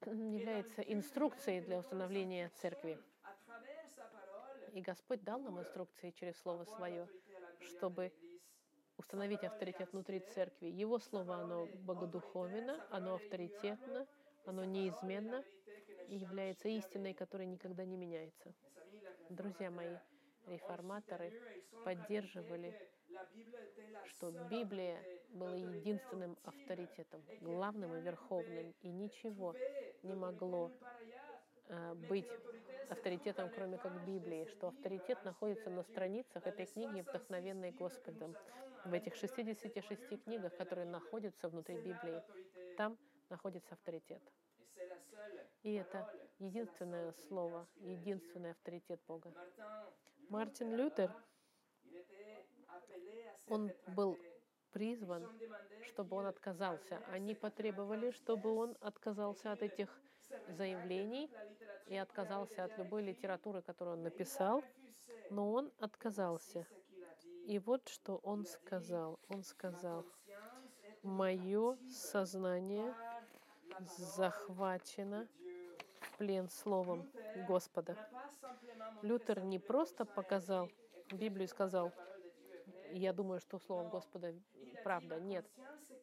является 0.06 0.82
инструкцией 0.82 1.60
для 1.60 1.78
установления 1.78 2.50
церкви. 2.56 2.99
И 4.72 4.80
Господь 4.80 5.22
дал 5.22 5.40
нам 5.40 5.60
инструкции 5.60 6.10
через 6.10 6.37
Слово 6.38 6.64
Свое, 6.64 7.08
чтобы 7.60 8.12
установить 9.00 9.42
авторитет 9.45 9.90
внутри 9.92 10.21
церкви. 10.21 10.69
Его 10.69 10.99
Слово, 10.99 11.37
оно 11.37 11.66
богодуховенно, 11.87 12.87
оно 12.90 13.14
авторитетно, 13.14 14.07
оно 14.45 14.64
неизменно 14.64 15.42
и 16.09 16.16
является 16.16 16.69
истиной, 16.69 17.14
которая 17.14 17.47
никогда 17.47 17.85
не 17.87 17.97
меняется. 17.97 18.52
Друзья 19.30 19.71
мои, 19.71 19.97
реформаторы 20.47 21.33
поддерживали, 21.83 22.78
что 24.04 24.30
Библия 24.50 25.02
была 25.30 25.54
единственным 25.54 26.37
авторитетом, 26.45 27.23
главным 27.40 27.95
и 27.95 28.02
верховным, 28.02 28.75
и 28.83 28.90
ничего 28.90 29.54
не 30.02 30.14
могло 30.14 30.71
э, 31.69 31.95
быть 31.95 32.28
авторитетом, 32.90 33.49
кроме 33.54 33.78
как 33.78 34.04
Библии, 34.04 34.45
что 34.47 34.69
авторитет 34.69 35.25
находится 35.25 35.71
на 35.71 35.83
страницах 35.85 36.47
этой 36.47 36.66
книги, 36.66 37.00
вдохновенной 37.00 37.71
Господом. 37.71 38.37
В 38.84 38.92
этих 38.92 39.14
66 39.14 40.22
книгах, 40.25 40.56
которые 40.56 40.87
находятся 40.87 41.49
внутри 41.49 41.76
Библии, 41.76 42.22
там 42.76 42.99
находится 43.28 43.75
авторитет. 43.75 44.22
И 45.62 45.75
это 45.75 46.10
единственное 46.38 47.12
слово, 47.28 47.68
единственный 47.76 48.52
авторитет 48.52 49.00
Бога. 49.06 49.32
Мартин 50.28 50.75
Лютер, 50.75 51.14
он 53.49 53.70
был 53.88 54.16
призван, 54.70 55.28
чтобы 55.87 56.16
он 56.16 56.26
отказался. 56.26 57.02
Они 57.08 57.34
потребовали, 57.34 58.10
чтобы 58.12 58.54
он 58.54 58.76
отказался 58.80 59.52
от 59.52 59.62
этих 59.62 59.88
заявлений 60.49 61.30
и 61.88 61.96
отказался 61.96 62.64
от 62.64 62.78
любой 62.78 63.02
литературы, 63.02 63.62
которую 63.62 63.96
он 63.96 64.02
написал, 64.04 64.62
но 65.30 65.52
он 65.52 65.72
отказался. 65.78 66.66
И 67.47 67.59
вот 67.59 67.88
что 67.88 68.16
он 68.23 68.44
сказал. 68.47 69.18
Он 69.28 69.42
сказал, 69.42 70.04
мое 71.02 71.76
сознание 71.90 72.94
захвачено 73.88 75.26
в 76.00 76.18
плен 76.18 76.49
словом 76.49 77.11
Господа. 77.49 77.97
Лютер 79.02 79.42
не 79.44 79.59
просто 79.59 80.04
показал 80.04 80.70
Библию 81.12 81.44
и 81.44 81.50
сказал, 81.50 81.92
я 82.92 83.12
думаю, 83.12 83.40
что 83.40 83.59
словом 83.59 83.88
Господа 83.88 84.35
правда. 84.82 85.20
Нет. 85.20 85.47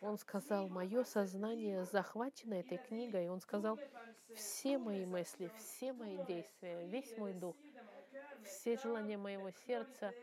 Он 0.01 0.17
сказал, 0.17 0.67
мое 0.69 1.03
сознание 1.03 1.85
захвачено 1.85 2.55
этой 2.55 2.77
книгой. 2.77 3.29
Он 3.29 3.41
сказал, 3.41 3.79
все 4.35 4.77
мои 4.77 5.05
мысли, 5.05 5.51
все 5.57 5.93
мои 5.93 6.17
действия, 6.25 6.85
весь 6.87 7.17
мой 7.17 7.33
дух, 7.33 7.55
все 8.43 8.77
желания 8.77 9.17
моего 9.17 9.49
сердца, 9.51 10.13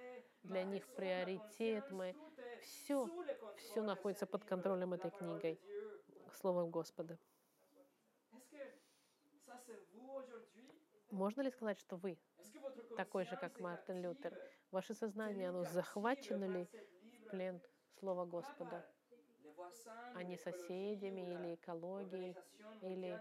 для 0.44 0.64
них 0.64 0.86
приоритет, 0.94 1.90
мы, 1.90 2.14
все, 2.62 3.08
все 3.56 3.82
находится 3.82 4.26
под 4.26 4.44
контролем 4.44 4.94
этой 4.94 5.10
книгой, 5.10 5.60
Словом 6.40 6.70
Господа. 6.70 7.18
Можно 11.10 11.42
ли 11.42 11.50
сказать, 11.50 11.78
что 11.78 11.96
вы 11.96 12.18
такой 12.96 13.24
же, 13.24 13.36
как 13.36 13.60
Мартин 13.60 14.02
Лютер? 14.02 14.36
Ваше 14.70 14.94
сознание, 14.94 15.50
оно 15.50 15.64
захвачено 15.64 16.44
ли 16.44 16.68
в 17.26 17.30
плен 17.30 17.60
Слова 17.98 18.24
Господа? 18.24 18.84
а 20.14 20.22
не 20.22 20.36
соседями 20.36 21.20
или 21.20 21.54
экологией, 21.54 22.36
или, 22.82 23.20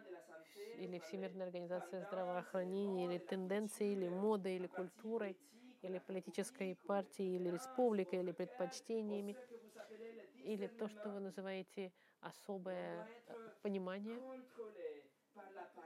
или 0.77 0.99
Всемирной 0.99 1.45
организацией 1.45 2.03
здравоохранения, 2.03 3.05
или 3.05 3.17
тенденцией, 3.17 3.93
или 3.93 4.07
модой, 4.07 4.55
или 4.55 4.67
культурой, 4.67 5.37
или 5.83 5.99
политической 5.99 6.75
партией, 6.87 7.35
или 7.35 7.49
республикой, 7.49 8.19
или 8.19 8.31
предпочтениями, 8.31 9.35
или 10.43 10.67
то, 10.67 10.87
что 10.87 11.09
вы 11.09 11.19
называете 11.19 11.91
особое 12.21 13.07
э, 13.27 13.33
понимание. 13.61 14.19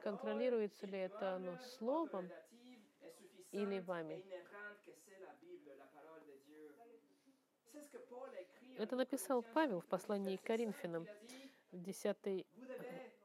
Контролируется 0.04 0.86
ли 0.88 1.00
это 1.00 1.36
оно 1.36 1.58
словом 1.60 2.30
или 3.52 3.80
вами? 3.80 4.24
Это 8.78 8.96
написал 8.96 9.44
Павел 9.54 9.82
в 9.82 9.86
послании 9.88 10.38
к 10.38 10.44
Коринфянам 10.44 11.08
в 11.72 11.82
10 11.82 12.46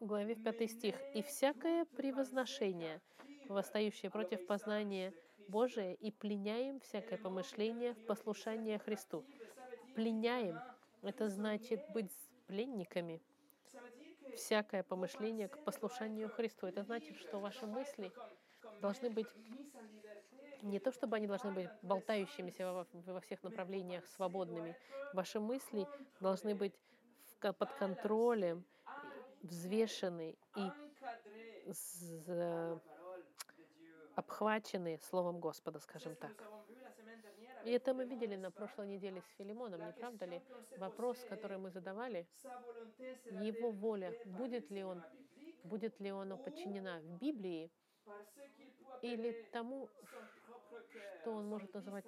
главе, 0.01 0.35
в 0.35 0.43
5 0.43 0.71
стих. 0.71 0.95
«И 1.15 1.23
всякое 1.23 1.85
превозношение, 1.97 3.01
восстающее 3.49 4.11
против 4.11 4.47
познания 4.47 5.13
Божия, 5.49 5.95
и 5.95 6.11
пленяем 6.11 6.81
всякое 6.81 7.19
помышление 7.19 7.95
в 7.95 8.07
послушание 8.07 8.79
Христу». 8.79 9.25
Пленяем— 9.95 10.59
это 11.03 11.29
значит 11.29 11.81
быть 11.91 12.13
пленниками. 12.47 13.21
Всякое 14.35 14.83
помышление 14.83 15.49
к 15.49 15.63
послушанию 15.65 16.31
Христу. 16.31 16.67
Это 16.67 16.83
значит, 16.83 17.17
что 17.19 17.39
ваши 17.39 17.67
мысли 17.67 18.11
должны 18.81 19.11
быть 19.11 19.27
не 20.63 20.79
то, 20.79 20.93
чтобы 20.93 21.17
они 21.17 21.27
должны 21.27 21.51
быть 21.51 21.69
болтающимися 21.83 22.73
во, 22.73 23.21
всех 23.21 23.43
направлениях, 23.43 24.07
свободными. 24.07 24.77
Ваши 25.13 25.41
мысли 25.41 25.87
должны 26.21 26.55
быть 26.55 26.75
под 27.41 27.73
контролем, 27.75 28.65
взвешены 29.43 30.37
и 30.57 30.71
обхвачены 34.15 34.99
Словом 35.03 35.41
Господа, 35.41 35.79
скажем 35.81 36.17
так. 36.17 36.33
И 37.65 37.71
это 37.71 37.95
мы 37.95 38.05
видели 38.05 38.37
на 38.37 38.51
прошлой 38.51 38.89
неделе 38.89 39.23
с 39.23 39.37
Филимоном, 39.39 39.85
не 39.87 39.93
правда 39.93 40.27
ли? 40.27 40.43
Вопрос, 40.79 41.19
который 41.29 41.59
мы 41.59 41.71
задавали, 41.71 42.27
его 43.31 43.71
воля, 43.71 44.13
будет 44.25 44.71
ли 44.71 44.83
он, 44.83 45.03
будет 45.65 46.01
ли 46.01 46.11
оно 46.11 46.37
подчинена 46.37 47.01
в 47.01 47.19
Библии 47.19 47.71
или 49.01 49.33
тому, 49.53 49.89
что 51.21 51.33
он 51.33 51.47
может 51.47 51.73
называть 51.75 52.05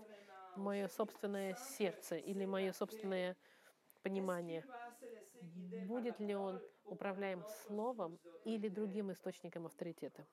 мое 0.56 0.88
собственное 0.88 1.54
сердце 1.54 2.16
или 2.16 2.44
мое 2.44 2.72
собственное 2.72 3.36
понимание. 4.02 4.64
Будет 5.86 6.18
ли 6.20 6.34
он 6.34 6.60
управляем 6.84 7.44
словом 7.66 8.18
или 8.44 8.68
другим 8.68 9.12
источником 9.12 9.66
авторитета? 9.66 10.26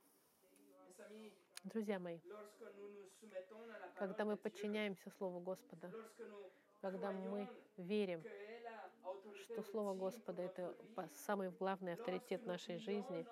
Друзья 1.63 2.00
мои, 2.00 2.19
когда 3.95 4.26
мы 4.26 4.36
подчиняемся 4.36 5.12
Слову 5.12 5.39
Господа, 5.39 5.91
когда 6.82 7.12
мы 7.12 7.47
верим, 7.78 8.24
что 9.43 9.62
Слово 9.62 9.93
Господа— 9.93 10.41
это 10.43 10.76
самый 11.13 11.52
главный 11.52 11.93
авторитет 11.93 12.45
нашей 12.47 12.78
жизни, 12.78 13.28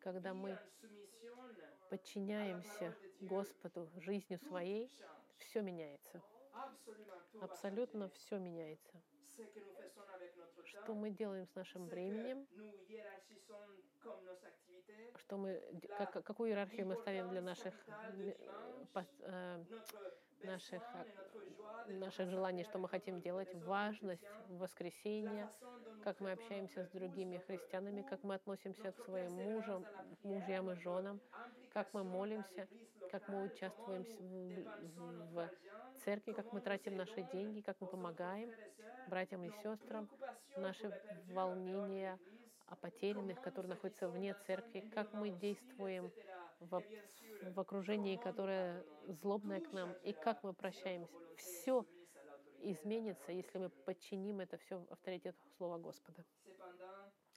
когда 0.00 0.32
мы 0.32 0.58
подчиняемся 1.90 2.96
Господу 3.20 3.86
жизнью 3.96 4.38
своей, 4.38 4.90
все 5.36 5.60
меняется. 5.60 6.22
Абсолютно 7.40 8.08
все 8.08 8.38
меняется. 8.38 9.02
Что 10.64 10.94
мы 10.94 11.10
делаем 11.10 11.46
с 11.46 11.54
нашим 11.54 11.86
временем, 11.86 12.46
что 15.16 15.36
мы, 15.36 15.62
как, 15.96 16.24
какую 16.24 16.50
иерархию 16.50 16.86
мы 16.86 16.96
ставим 16.96 17.28
для 17.28 17.40
наших, 17.40 17.74
э, 19.22 19.64
наших, 20.42 20.82
наших 21.86 22.30
желаний, 22.30 22.64
что 22.64 22.78
мы 22.78 22.88
хотим 22.88 23.20
делать, 23.20 23.52
важность 23.54 24.22
воскресения, 24.48 25.50
как 26.02 26.20
мы 26.20 26.32
общаемся 26.32 26.84
с 26.84 26.88
другими 26.90 27.38
христианами, 27.38 28.02
как 28.02 28.22
мы 28.22 28.34
относимся 28.34 28.92
к 28.92 28.98
своим 29.04 29.32
мужам, 29.32 29.84
мужьям 30.22 30.70
и 30.70 30.74
женам, 30.76 31.20
как 31.72 31.92
мы 31.92 32.04
молимся, 32.04 32.68
как 33.10 33.28
мы 33.28 33.44
участвуем 33.44 34.04
в, 34.04 35.32
в 35.32 35.50
церкви, 36.04 36.32
как 36.32 36.52
мы 36.52 36.60
тратим 36.60 36.96
наши 36.96 37.22
деньги, 37.22 37.60
как 37.60 37.80
мы 37.80 37.86
помогаем 37.86 38.52
братьям 39.08 39.44
и 39.44 39.50
сестрам, 39.62 40.08
наши 40.56 40.92
волнения 41.32 42.18
о 42.68 42.76
потерянных, 42.76 43.40
которые 43.40 43.70
находятся 43.70 44.08
вне 44.08 44.34
церкви, 44.46 44.80
как 44.94 45.12
мы 45.12 45.30
действуем 45.30 46.12
в, 46.60 46.82
в 47.42 47.60
окружении, 47.60 48.16
которое 48.16 48.84
злобное 49.06 49.60
к 49.60 49.72
нам, 49.72 49.92
и 50.04 50.12
как 50.12 50.42
мы 50.42 50.52
прощаемся. 50.52 51.12
Все 51.36 51.84
изменится, 52.60 53.32
если 53.32 53.58
мы 53.58 53.70
подчиним 53.70 54.40
это 54.40 54.58
все 54.58 54.84
авторитету 54.90 55.38
Слова 55.56 55.78
Господа. 55.78 56.24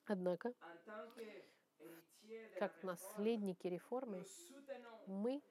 Однако, 0.05 0.53
как 2.57 2.83
наследники 2.83 3.67
реформы, 3.67 4.25
мы 5.05 5.41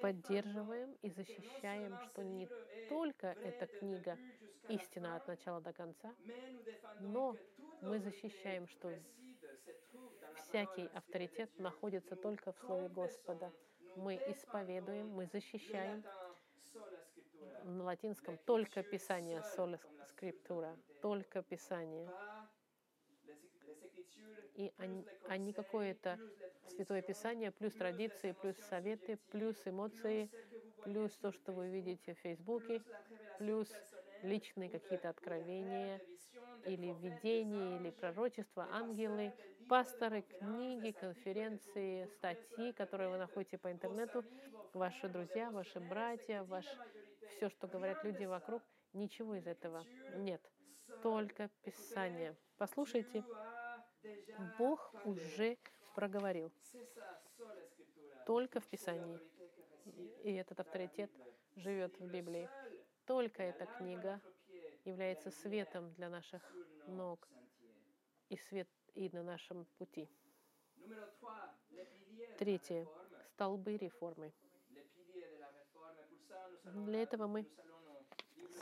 поддерживаем 0.00 0.92
и 1.02 1.10
защищаем, 1.10 1.98
что 2.08 2.22
не 2.22 2.48
только 2.88 3.28
эта 3.28 3.66
книга 3.66 4.18
истина 4.68 5.16
от 5.16 5.26
начала 5.26 5.60
до 5.60 5.72
конца, 5.72 6.14
но 7.00 7.36
мы 7.82 7.98
защищаем, 7.98 8.68
что 8.68 8.92
всякий 10.36 10.88
авторитет 10.94 11.50
находится 11.58 12.16
только 12.16 12.52
в 12.52 12.58
Слове 12.58 12.88
Господа. 12.88 13.52
Мы 13.96 14.16
исповедуем, 14.28 15.08
мы 15.08 15.26
защищаем 15.26 16.04
на 17.64 17.84
латинском 17.84 18.38
только 18.38 18.82
Писание, 18.82 19.42
сола 19.42 19.78
скриптура, 20.06 20.76
только 21.00 21.42
Писание 21.42 22.08
и 24.60 24.72
а 25.28 25.36
не 25.38 25.52
какое-то 25.52 26.18
Святое 26.68 27.02
Писание, 27.02 27.50
плюс 27.50 27.72
традиции, 27.74 28.32
плюс 28.32 28.56
советы, 28.68 29.18
плюс 29.30 29.56
эмоции, 29.64 30.30
плюс 30.84 31.12
то, 31.16 31.32
что 31.32 31.52
вы 31.52 31.68
видите 31.68 32.14
в 32.14 32.18
Фейсбуке, 32.18 32.82
плюс 33.38 33.68
личные 34.22 34.68
какие-то 34.68 35.08
откровения, 35.08 36.00
или 36.66 36.92
видения, 37.00 37.76
или 37.76 37.90
пророчества, 37.90 38.68
ангелы, 38.70 39.32
пасторы, 39.68 40.22
книги, 40.22 40.90
конференции, 40.90 42.06
статьи, 42.16 42.72
которые 42.72 43.08
вы 43.10 43.18
находите 43.18 43.58
по 43.58 43.70
интернету, 43.70 44.24
ваши 44.74 45.08
друзья, 45.08 45.50
ваши 45.50 45.80
братья, 45.80 46.42
ваш... 46.44 46.66
все, 47.36 47.48
что 47.48 47.66
говорят 47.66 48.04
люди 48.04 48.24
вокруг, 48.24 48.62
ничего 48.92 49.36
из 49.36 49.46
этого 49.46 49.84
нет. 50.16 50.42
Только 51.02 51.48
Писание. 51.62 52.36
Послушайте, 52.58 53.24
Бог 54.58 54.92
уже 55.04 55.56
проговорил. 55.94 56.52
Только 58.26 58.60
в 58.60 58.66
Писании. 58.66 59.18
И 60.24 60.32
этот 60.34 60.60
авторитет 60.60 61.10
живет 61.56 61.98
в 61.98 62.06
Библии. 62.06 62.48
Только 63.06 63.42
эта 63.42 63.66
книга 63.66 64.20
является 64.84 65.30
светом 65.30 65.92
для 65.94 66.08
наших 66.08 66.42
ног 66.86 67.28
и 68.28 68.36
свет 68.36 68.68
и 68.94 69.08
на 69.10 69.22
нашем 69.22 69.64
пути. 69.78 70.08
Третье. 72.38 72.86
Столбы 73.34 73.76
реформы. 73.76 74.32
Для 76.64 77.02
этого 77.02 77.26
мы 77.26 77.46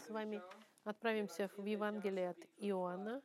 с 0.07 0.11
вами 0.11 0.43
отправимся 0.85 1.51
в 1.57 1.65
Евангелие 1.65 2.31
от 2.31 2.39
Иоанна, 2.59 3.23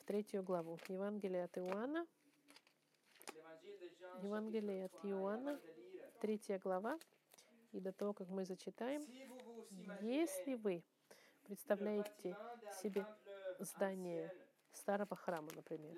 в 0.00 0.04
третью 0.04 0.42
главу. 0.42 0.78
Евангелие 0.88 1.44
от 1.44 1.58
Иоанна. 1.58 2.06
Евангелие 4.22 4.86
от 4.86 5.04
Иоанна, 5.04 5.60
третья 6.20 6.58
глава. 6.58 6.98
И 7.72 7.80
до 7.80 7.92
того, 7.92 8.12
как 8.12 8.28
мы 8.28 8.44
зачитаем, 8.44 9.02
если 10.00 10.54
вы 10.54 10.84
представляете 11.44 12.36
себе 12.82 13.06
здание 13.58 14.32
старого 14.72 15.16
храма, 15.16 15.48
например, 15.54 15.96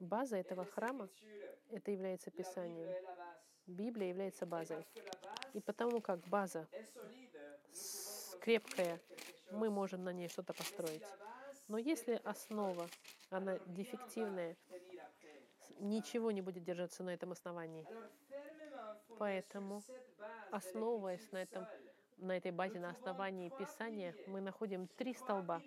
база 0.00 0.36
этого 0.36 0.64
храма, 0.64 1.08
это 1.70 1.90
является 1.90 2.30
Писанием. 2.30 2.90
Библия 3.66 4.08
является 4.08 4.46
базой. 4.46 4.86
И 5.52 5.60
потому 5.60 6.00
как 6.00 6.20
база 6.28 6.66
крепкая, 8.40 9.00
мы 9.50 9.70
можем 9.70 10.04
на 10.04 10.12
ней 10.12 10.28
что-то 10.28 10.52
построить. 10.52 11.06
Но 11.68 11.78
если 11.78 12.20
основа, 12.24 12.88
она 13.30 13.58
дефективная, 13.66 14.56
ничего 15.78 16.30
не 16.30 16.42
будет 16.42 16.62
держаться 16.64 17.02
на 17.02 17.10
этом 17.10 17.32
основании. 17.32 17.86
Поэтому, 19.18 19.82
основываясь 20.50 21.30
на, 21.32 21.38
этом, 21.38 21.66
на 22.18 22.36
этой 22.36 22.52
базе, 22.52 22.78
на 22.80 22.90
основании 22.90 23.50
Писания, 23.50 24.14
мы 24.26 24.40
находим 24.40 24.88
три 24.88 25.14
столба. 25.14 25.62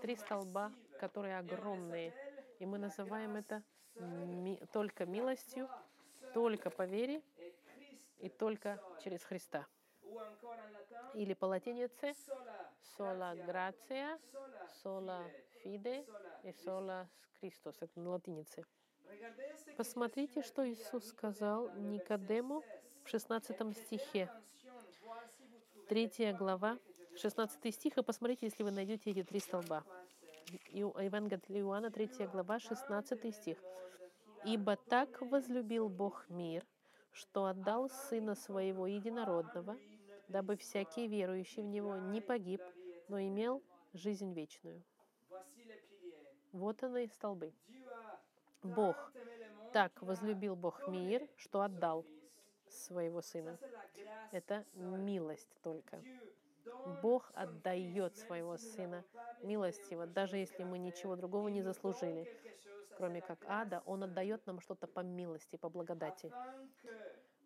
Три 0.00 0.16
столба, 0.16 0.72
которые 0.98 1.38
огромные. 1.38 2.14
И 2.58 2.66
мы 2.66 2.78
называем 2.78 3.36
это 3.36 3.62
ми- 3.96 4.60
только 4.72 5.06
милостью, 5.06 5.68
только 6.34 6.70
по 6.70 6.86
вере 6.86 7.22
и 8.18 8.28
только 8.28 8.80
через 9.02 9.24
Христа. 9.24 9.66
Или 11.14 11.34
по 11.34 11.46
латинице 11.46 12.14
sola 12.98 13.34
gratia, 13.46 14.20
sola 14.82 15.30
fide 15.64 16.06
и 16.44 16.48
sola 16.50 17.06
Christus. 17.40 17.76
Это 17.80 18.00
на 18.00 18.10
латинице. 18.10 18.64
Посмотрите, 19.76 20.42
что 20.42 20.68
Иисус 20.68 21.08
сказал 21.08 21.70
Никодему 21.74 22.62
в 23.04 23.08
16 23.08 23.74
стихе. 23.74 24.30
Третья 25.90 26.32
глава, 26.32 26.78
16 27.16 27.74
стих, 27.74 27.98
и 27.98 28.02
посмотрите, 28.04 28.46
если 28.46 28.62
вы 28.62 28.70
найдете 28.70 29.10
эти 29.10 29.24
три 29.24 29.40
столба. 29.40 29.82
Евангелие 30.68 31.40
Иоанна, 31.62 31.90
3 31.90 32.28
глава, 32.28 32.60
16 32.60 33.34
стих. 33.34 33.58
«Ибо 34.44 34.76
так 34.76 35.20
возлюбил 35.20 35.88
Бог 35.88 36.28
мир, 36.28 36.64
что 37.10 37.46
отдал 37.46 37.90
Сына 37.90 38.36
Своего 38.36 38.86
Единородного, 38.86 39.76
дабы 40.28 40.56
всякий 40.56 41.08
верующий 41.08 41.64
в 41.64 41.66
Него 41.66 41.96
не 41.96 42.20
погиб, 42.20 42.62
но 43.08 43.20
имел 43.20 43.60
жизнь 43.92 44.32
вечную». 44.32 44.84
Вот 46.52 46.84
они 46.84 47.08
столбы. 47.08 47.52
Бог. 48.62 49.12
Так 49.72 50.00
возлюбил 50.02 50.54
Бог 50.54 50.86
мир, 50.86 51.28
что 51.36 51.62
отдал 51.62 52.06
своего 52.72 53.22
Сына. 53.22 53.58
Это 54.32 54.64
милость 54.74 55.50
только. 55.62 56.02
Бог 57.02 57.30
отдает 57.34 58.16
своего 58.16 58.56
Сына 58.56 59.04
милостиво, 59.42 60.06
даже 60.06 60.36
если 60.36 60.64
мы 60.64 60.78
ничего 60.78 61.16
другого 61.16 61.48
не 61.48 61.62
заслужили, 61.62 62.28
кроме 62.96 63.20
как 63.20 63.38
ада, 63.46 63.82
Он 63.86 64.04
отдает 64.04 64.46
нам 64.46 64.60
что-то 64.60 64.86
по 64.86 65.00
милости, 65.00 65.56
по 65.56 65.68
благодати, 65.68 66.32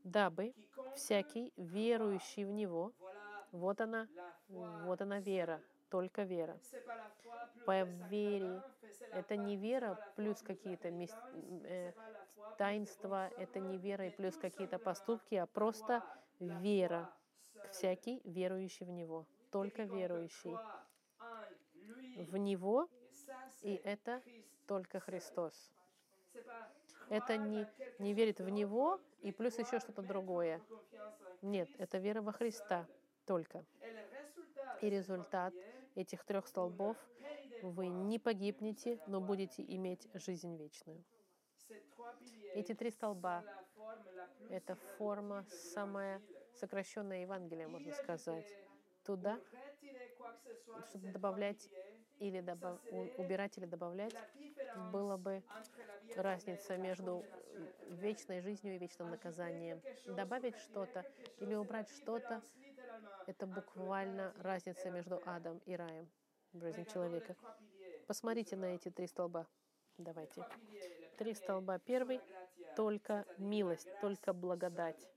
дабы 0.02 0.54
всякий 0.94 1.52
верующий 1.56 2.44
в 2.44 2.50
Него, 2.50 2.92
вот 3.52 3.80
она, 3.80 4.08
вот 4.48 5.00
она 5.00 5.20
вера, 5.20 5.60
только 5.90 6.22
вера. 6.22 6.58
По 7.64 7.82
вере 7.82 8.62
это 9.12 9.36
не 9.36 9.56
вера 9.56 9.98
плюс 10.16 10.42
какие-то 10.42 10.88
э, 10.88 11.92
таинства, 12.58 13.28
это 13.36 13.60
не 13.60 13.78
вера 13.78 14.06
и 14.06 14.10
плюс 14.10 14.36
какие-то 14.36 14.78
поступки, 14.78 15.34
а 15.34 15.46
просто 15.46 16.02
вера. 16.40 17.10
Всякий 17.70 18.20
верующий 18.24 18.86
в 18.86 18.90
Него, 18.90 19.26
только 19.50 19.82
верующий 19.82 20.56
в 22.16 22.36
Него, 22.36 22.88
и 23.62 23.80
это 23.84 24.22
только 24.66 25.00
Христос. 25.00 25.72
Это 27.08 27.36
не, 27.36 27.66
не 27.98 28.14
верит 28.14 28.40
в 28.40 28.48
Него 28.48 29.00
и 29.22 29.32
плюс 29.32 29.58
еще 29.58 29.80
что-то 29.80 30.02
другое. 30.02 30.60
Нет, 31.42 31.68
это 31.78 31.98
вера 31.98 32.22
во 32.22 32.32
Христа 32.32 32.86
только. 33.26 33.64
И 34.80 34.90
результат 34.90 35.54
этих 35.94 36.24
трех 36.24 36.46
столбов 36.46 36.96
вы 37.62 37.88
не 37.88 38.18
погибнете, 38.18 39.00
но 39.06 39.20
будете 39.20 39.62
иметь 39.62 40.08
жизнь 40.14 40.56
вечную. 40.56 41.02
Эти 42.54 42.74
три 42.74 42.90
столба— 42.90 43.44
это 44.50 44.74
форма 44.96 45.44
самая 45.48 46.22
сокращенная 46.52 47.22
Евангелия, 47.22 47.68
можно 47.68 47.92
сказать. 47.92 48.46
Туда 49.04 49.38
что-то 50.88 51.08
добавлять 51.12 51.68
или 52.18 52.40
добав... 52.40 52.80
убирать 53.18 53.58
или 53.58 53.66
добавлять 53.66 54.14
было 54.92 55.16
бы 55.16 55.42
разница 56.16 56.76
между 56.76 57.24
вечной 57.88 58.40
жизнью 58.40 58.76
и 58.76 58.78
вечным 58.78 59.10
наказанием. 59.10 59.80
Добавить 60.06 60.56
что-то 60.58 61.04
или 61.38 61.54
убрать 61.54 61.90
что-то— 61.90 62.42
это 63.26 63.46
буквально 63.46 64.32
разница 64.38 64.90
между 64.90 65.20
адом 65.26 65.58
и 65.66 65.76
раем 65.76 66.08
в 66.52 66.60
жизни 66.60 66.84
человека. 66.84 67.36
Посмотрите 68.06 68.56
на 68.56 68.66
эти 68.66 68.90
три 68.90 69.06
столба. 69.06 69.46
Давайте. 69.98 70.44
Три 71.16 71.34
столба. 71.34 71.78
Первый— 71.78 72.20
только 72.76 73.24
милость, 73.38 73.88
только 74.00 74.32
благодать. 74.32 75.08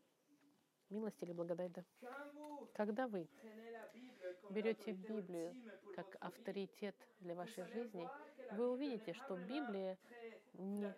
Милость 0.89 1.21
или 1.21 1.33
благодать, 1.33 1.71
да? 1.73 1.83
Когда 2.73 3.07
вы 3.07 3.27
берете 4.49 4.91
Библию 4.91 5.55
как 5.95 6.15
авторитет 6.19 6.95
для 7.19 7.35
вашей 7.35 7.65
жизни, 7.65 8.07
вы 8.51 8.71
увидите, 8.71 9.13
что 9.13 9.35
Библия 9.35 9.97
не, 10.53 10.93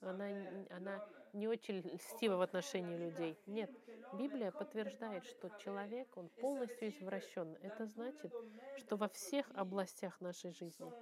она, 0.00 0.26
она 0.70 1.08
не 1.32 1.48
очень 1.48 1.80
льстива 1.80 2.36
в 2.36 2.40
отношении 2.40 2.96
людей. 2.96 3.38
Нет, 3.46 3.70
Библия 4.12 4.50
подтверждает, 4.50 5.24
что 5.24 5.48
человек, 5.58 6.16
он 6.16 6.28
полностью 6.28 6.88
извращен. 6.88 7.56
Это 7.62 7.86
значит, 7.86 8.32
что 8.76 8.96
во 8.96 9.08
всех 9.08 9.50
областях 9.54 10.20
нашей 10.20 10.52
жизни, 10.52 10.92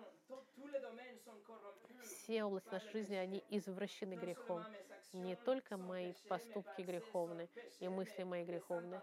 все 2.22 2.44
области 2.44 2.68
нашей 2.70 2.92
жизни, 2.92 3.14
они 3.16 3.42
извращены 3.50 4.14
грехом. 4.14 4.64
Не 5.12 5.37
только 5.37 5.76
мои 5.76 6.12
поступки 6.28 6.82
греховны, 6.82 7.48
и 7.80 7.88
мысли 7.88 8.22
мои 8.22 8.44
греховны, 8.44 9.00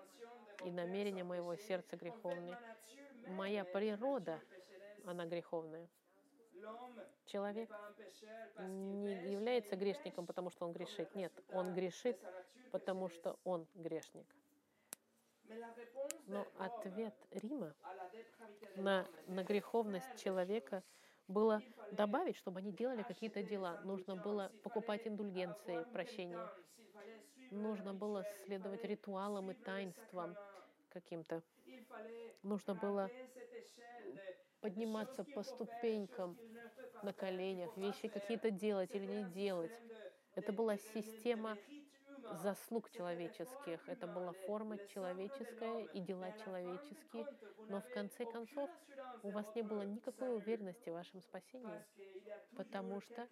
и 0.65 0.71
намерения 0.71 1.23
моего 1.23 1.55
сердца 1.55 1.97
греховны. 1.97 2.58
Моя 3.27 3.63
природа, 3.65 4.39
она 5.05 5.25
греховная. 5.25 5.88
Человек 7.25 7.69
не 8.58 9.32
является 9.32 9.75
грешником, 9.75 10.25
потому 10.25 10.49
что 10.49 10.65
он 10.65 10.73
грешит. 10.73 11.13
Нет, 11.13 11.32
он 11.51 11.73
грешит, 11.73 12.17
потому 12.71 13.10
что 13.10 13.38
он 13.43 13.67
грешник. 13.75 14.25
Но 16.27 16.47
ответ 16.58 17.13
Рима 17.32 17.73
на, 18.75 19.05
на 19.27 19.43
греховность 19.43 20.15
человека 20.17 20.84
было 21.30 21.63
добавить, 21.92 22.38
чтобы 22.38 22.60
они 22.60 22.74
делали 22.74 23.04
какие-то 23.04 23.44
дела. 23.44 23.78
Нужно 23.84 24.18
было 24.18 24.54
покупать 24.63 25.08
индульгенции, 25.08 25.86
прощения. 25.86 26.52
Нужно 27.52 27.94
было 27.94 28.26
следовать 28.46 28.84
ритуалам 28.86 29.52
и 29.52 29.56
таинствам, 29.56 30.38
каким-то. 30.89 31.44
Нужно 32.44 32.76
было 32.76 33.12
подниматься 34.62 35.26
по 35.26 35.44
ступенькам 35.44 36.39
на 37.02 37.13
коленях, 37.13 37.78
вещи 37.78 38.10
какие-то 38.10 38.52
делать 38.52 38.96
или 38.96 39.06
не 39.08 39.26
делать. 39.26 39.74
Это 40.36 40.54
была 40.54 40.78
система 40.78 41.60
заслуг 42.30 42.89
человеческих. 42.92 43.88
Это 43.88 44.08
была 44.08 44.34
форма 44.34 44.78
человеческая 44.80 45.86
и 45.86 46.00
дела 46.00 46.32
человеческие. 46.34 47.28
Но 47.68 47.82
в 47.82 47.89
конце 47.89 48.26
концов 48.26 48.70
у 49.24 49.32
вас 49.32 49.54
не 49.56 49.62
было 49.62 49.82
никакой 49.84 50.36
уверенности 50.36 50.89
в 50.89 50.94
вашем 50.94 51.22
спасении, 51.22 51.86
потому 52.56 53.02
что 53.02 53.28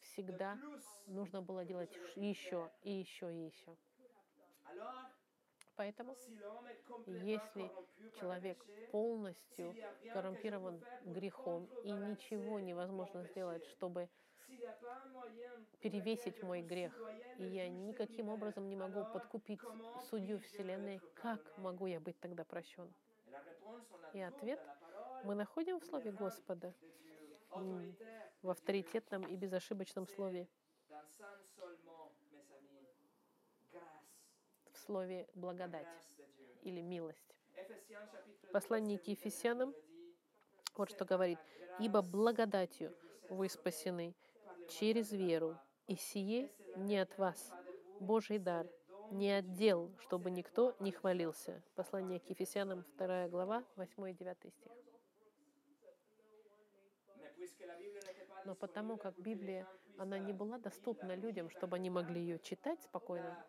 всегда 0.00 0.58
нужно 1.06 1.42
было 1.42 1.64
делать 1.64 1.98
еще 2.14 2.70
и 2.82 2.92
еще 2.92 3.32
и 3.32 3.46
еще. 3.46 3.76
Поэтому, 5.76 6.16
если 7.06 7.72
человек 8.12 8.64
полностью 8.90 9.76
коррумпирован 10.12 10.84
грехом 11.02 11.68
и 11.82 11.92
ничего 11.92 12.60
невозможно 12.60 13.24
сделать, 13.24 13.64
чтобы 13.66 14.08
перевесить 15.80 16.42
мой 16.42 16.62
грех, 16.62 16.92
и 17.38 17.44
я 17.44 17.68
никаким 17.68 18.28
образом 18.28 18.68
не 18.68 18.76
могу 18.76 19.04
подкупить 19.12 19.60
судью 20.08 20.38
Вселенной, 20.38 21.00
как 21.14 21.40
могу 21.58 21.86
я 21.86 22.00
быть 22.00 22.18
тогда 22.20 22.44
прощен? 22.44 22.92
И 24.12 24.20
ответ? 24.20 24.60
мы 25.24 25.34
находим 25.34 25.80
в 25.80 25.84
Слове 25.84 26.12
Господа, 26.12 26.74
в 27.50 28.50
авторитетном 28.50 29.22
и 29.26 29.36
безошибочном 29.36 30.06
Слове, 30.06 30.46
в 34.70 34.78
Слове 34.78 35.26
благодать 35.34 35.88
или 36.62 36.82
милость. 36.82 37.34
Послание 38.52 38.98
к 38.98 39.04
Ефесянам 39.08 39.74
вот 40.76 40.90
что 40.90 41.04
говорит. 41.04 41.38
«Ибо 41.80 42.02
благодатью 42.02 42.94
вы 43.28 43.48
спасены 43.48 44.14
через 44.68 45.12
веру, 45.12 45.56
и 45.86 45.96
сие 45.96 46.50
не 46.76 46.98
от 46.98 47.16
вас, 47.18 47.52
Божий 48.00 48.38
дар, 48.38 48.66
не 49.10 49.30
отдел, 49.30 49.90
чтобы 49.98 50.30
никто 50.30 50.74
не 50.80 50.92
хвалился». 50.92 51.62
Послание 51.74 52.20
к 52.20 52.30
Ефесянам, 52.30 52.84
2 52.98 53.28
глава, 53.28 53.64
8 53.76 54.10
и 54.10 54.14
9 54.14 54.52
стих. 54.52 54.72
Но 58.44 58.54
потому 58.54 58.96
как 58.96 59.18
Библия, 59.18 59.66
она 59.98 60.18
не 60.18 60.32
была 60.32 60.58
доступна 60.58 61.14
людям, 61.14 61.50
чтобы 61.50 61.76
они 61.76 61.90
могли 61.90 62.20
ее 62.20 62.38
читать 62.38 62.82
спокойно, 62.82 63.44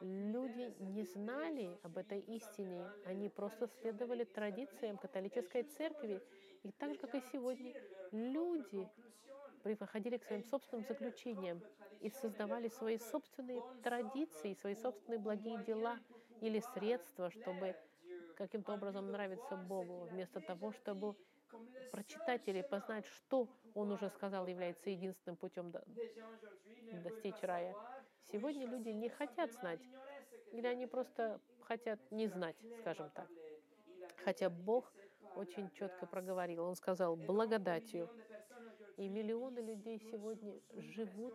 люди 0.00 0.74
не 0.80 1.04
знали 1.04 1.78
об 1.82 1.96
этой 1.96 2.20
истине, 2.20 2.90
они 3.04 3.28
просто 3.28 3.68
следовали 3.80 4.24
традициям 4.24 4.98
католической 4.98 5.62
церкви. 5.62 6.20
И 6.62 6.72
так 6.72 6.92
же, 6.92 6.98
как 6.98 7.14
и 7.14 7.20
сегодня, 7.32 7.74
люди 8.10 8.88
приходили 9.62 10.18
к 10.18 10.24
своим 10.24 10.44
собственным 10.44 10.84
заключениям 10.86 11.60
и 12.00 12.10
создавали 12.10 12.68
свои 12.68 12.98
собственные 12.98 13.62
традиции, 13.82 14.54
свои 14.54 14.74
собственные 14.74 15.18
благие 15.18 15.58
дела 15.58 15.98
или 16.40 16.60
средства, 16.74 17.30
чтобы 17.30 17.74
каким-то 18.36 18.74
образом 18.74 19.10
нравиться 19.10 19.56
Богу, 19.56 20.06
вместо 20.10 20.40
того, 20.40 20.72
чтобы 20.72 21.14
прочитать 21.92 22.42
или 22.48 22.62
познать, 22.62 23.06
что 23.06 23.48
Он 23.74 23.92
уже 23.92 24.08
сказал 24.10 24.46
является 24.46 24.90
единственным 24.90 25.36
путем 25.36 25.72
достичь 27.04 27.40
рая. 27.42 27.74
Сегодня 28.32 28.66
люди 28.66 28.88
не 28.88 29.08
хотят 29.08 29.52
знать, 29.52 29.80
или 30.52 30.66
они 30.66 30.86
просто 30.86 31.40
хотят 31.60 31.98
не 32.10 32.26
знать, 32.26 32.56
скажем 32.80 33.10
так. 33.10 33.28
Хотя 34.24 34.50
Бог 34.50 34.92
очень 35.36 35.70
четко 35.70 36.06
проговорил. 36.06 36.64
Он 36.64 36.76
сказал 36.76 37.16
благодатью. 37.16 38.08
И 38.96 39.08
миллионы 39.08 39.60
людей 39.60 39.98
сегодня 40.10 40.60
живут 40.76 41.34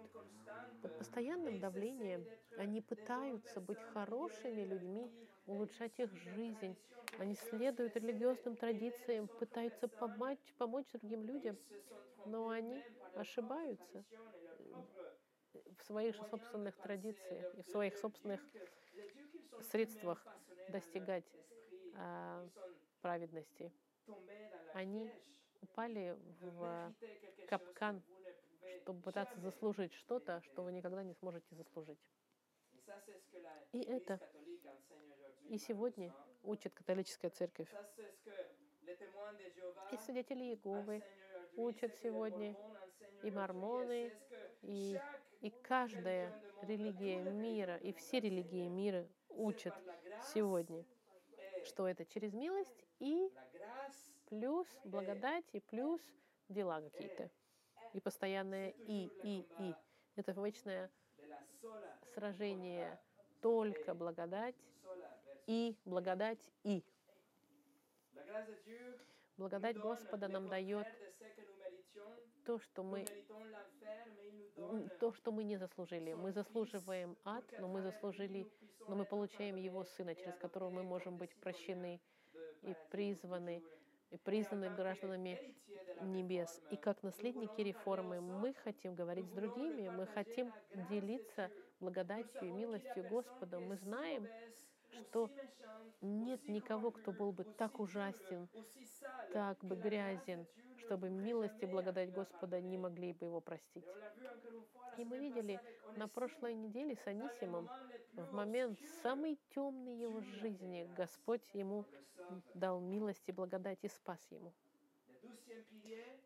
под 0.82 0.98
постоянным 0.98 1.60
давлением. 1.60 2.26
Они 2.58 2.82
пытаются 2.82 3.60
быть 3.60 3.82
хорошими 3.94 4.62
людьми, 4.62 5.12
улучшать 5.46 6.00
их 6.00 6.14
жизнь. 6.16 6.76
Они 7.18 7.36
следуют 7.36 7.96
религиозным 7.96 8.56
традициям, 8.56 9.28
пытаются 9.28 9.88
помочь, 9.88 10.54
помочь 10.58 10.86
другим 10.94 11.24
людям, 11.24 11.58
но 12.26 12.50
они 12.50 12.84
ошибаются 13.16 14.04
в 15.78 15.84
своих 15.84 16.16
собственных 16.30 16.78
традициях 16.78 17.56
и 17.56 17.62
в 17.62 17.68
своих 17.68 17.98
собственных 17.98 18.42
средствах 19.62 20.24
достигать 20.68 21.26
а, 21.96 22.48
праведности. 23.02 23.72
Они 24.74 25.10
упали 25.62 26.18
в 26.42 26.94
капкан, 27.48 28.02
чтобы 28.82 29.02
пытаться 29.02 29.40
заслужить 29.40 29.94
что-то, 29.94 30.42
что 30.42 30.64
вы 30.64 30.72
никогда 30.72 31.04
не 31.04 31.14
сможете 31.14 31.56
заслужить. 31.56 32.00
И 33.74 33.82
это. 33.82 34.20
и 35.50 35.58
сегодня 35.58 36.14
учит 36.44 36.74
католическая 36.74 37.32
церковь. 37.32 37.70
И 39.92 39.98
свидетели 39.98 40.44
Иеговы 40.44 41.04
учат 41.58 41.96
сегодня, 42.02 42.56
и 43.24 43.32
мормоны, 43.32 44.14
и, 44.62 45.00
и 45.42 45.50
каждая 45.62 46.34
религия 46.62 47.24
мира, 47.24 47.78
и 47.78 47.92
все 47.94 48.20
религии 48.20 48.68
мира 48.68 49.08
учат 49.30 49.74
сегодня, 50.34 50.86
что 51.66 51.88
это 51.88 52.06
через 52.06 52.34
милость 52.34 52.86
и 53.00 53.30
плюс 54.30 54.68
благодать, 54.84 55.46
и 55.54 55.60
плюс 55.60 56.02
дела 56.50 56.82
какие-то. 56.82 57.30
И 57.94 58.00
постоянное 58.00 58.70
и, 58.88 59.10
и, 59.24 59.48
и. 59.60 59.76
Это 60.16 60.32
вечное 60.34 60.90
сражение 62.14 63.00
только 63.42 63.94
благодать 63.94 64.56
и 65.46 65.76
благодать 65.86 66.52
и. 66.64 66.84
Благодать 69.38 69.78
Господа 69.78 70.28
нам 70.28 70.50
дает 70.50 70.88
то, 72.46 72.60
что 72.60 72.84
мы 72.84 73.06
то, 75.00 75.14
что 75.14 75.32
мы 75.32 75.44
не 75.44 75.58
заслужили. 75.58 76.14
Мы 76.14 76.32
заслуживаем 76.32 77.16
ад, 77.24 77.46
но 77.60 77.68
мы 77.68 77.82
заслужили, 77.82 78.48
но 78.88 78.96
мы 78.96 79.06
получаем 79.06 79.56
Его 79.56 79.84
Сына, 79.84 80.16
через 80.16 80.36
которого 80.38 80.70
мы 80.70 80.84
можем 80.84 81.18
быть 81.18 81.36
прощены 81.36 82.02
и 82.64 82.76
призваны, 82.90 83.62
и 84.12 84.18
признаны 84.18 84.70
гражданами 84.70 85.40
небес. 86.02 86.62
И 86.72 86.76
как 86.78 87.04
наследники 87.04 87.62
реформы 87.62 88.22
мы 88.22 88.54
хотим 88.64 88.96
говорить 88.96 89.28
с 89.28 89.32
другими, 89.32 89.90
мы 89.90 90.06
хотим 90.08 90.52
делиться 90.90 91.50
благодатью 91.80 92.48
и 92.48 92.52
милостью 92.52 93.08
Господа. 93.10 93.60
Мы 93.60 93.76
знаем, 93.78 94.28
что 95.02 95.30
нет 96.02 96.48
никого, 96.48 96.92
кто 96.92 97.12
был 97.12 97.32
бы 97.32 97.44
так 97.44 97.80
ужасен, 97.80 98.48
так 99.34 99.58
бы 99.64 99.76
грязен, 99.76 100.46
чтобы 100.78 101.10
милость 101.10 101.62
и 101.62 101.66
благодать 101.66 102.12
Господа 102.12 102.62
не 102.62 102.78
могли 102.78 103.14
бы 103.14 103.26
его 103.26 103.42
простить. 103.42 103.86
И 104.98 105.06
мы 105.06 105.20
видели 105.20 105.60
на 105.96 106.08
прошлой 106.08 106.56
неделе 106.56 106.96
с 106.96 107.08
Анисимом, 107.08 107.70
в 108.14 108.34
момент 108.34 108.80
самой 109.04 109.38
темной 109.54 109.96
его 109.96 110.22
жизни, 110.22 110.90
Господь 110.96 111.48
ему 111.54 111.86
дал 112.54 112.80
милость 112.80 113.24
и 113.28 113.32
благодать 113.32 113.80
и 113.84 113.88
спас 113.88 114.20
ему. 114.32 114.52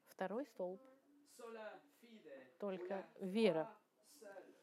Второй 0.10 0.46
столб— 0.46 0.80
только 2.60 3.06
вера. 3.20 3.68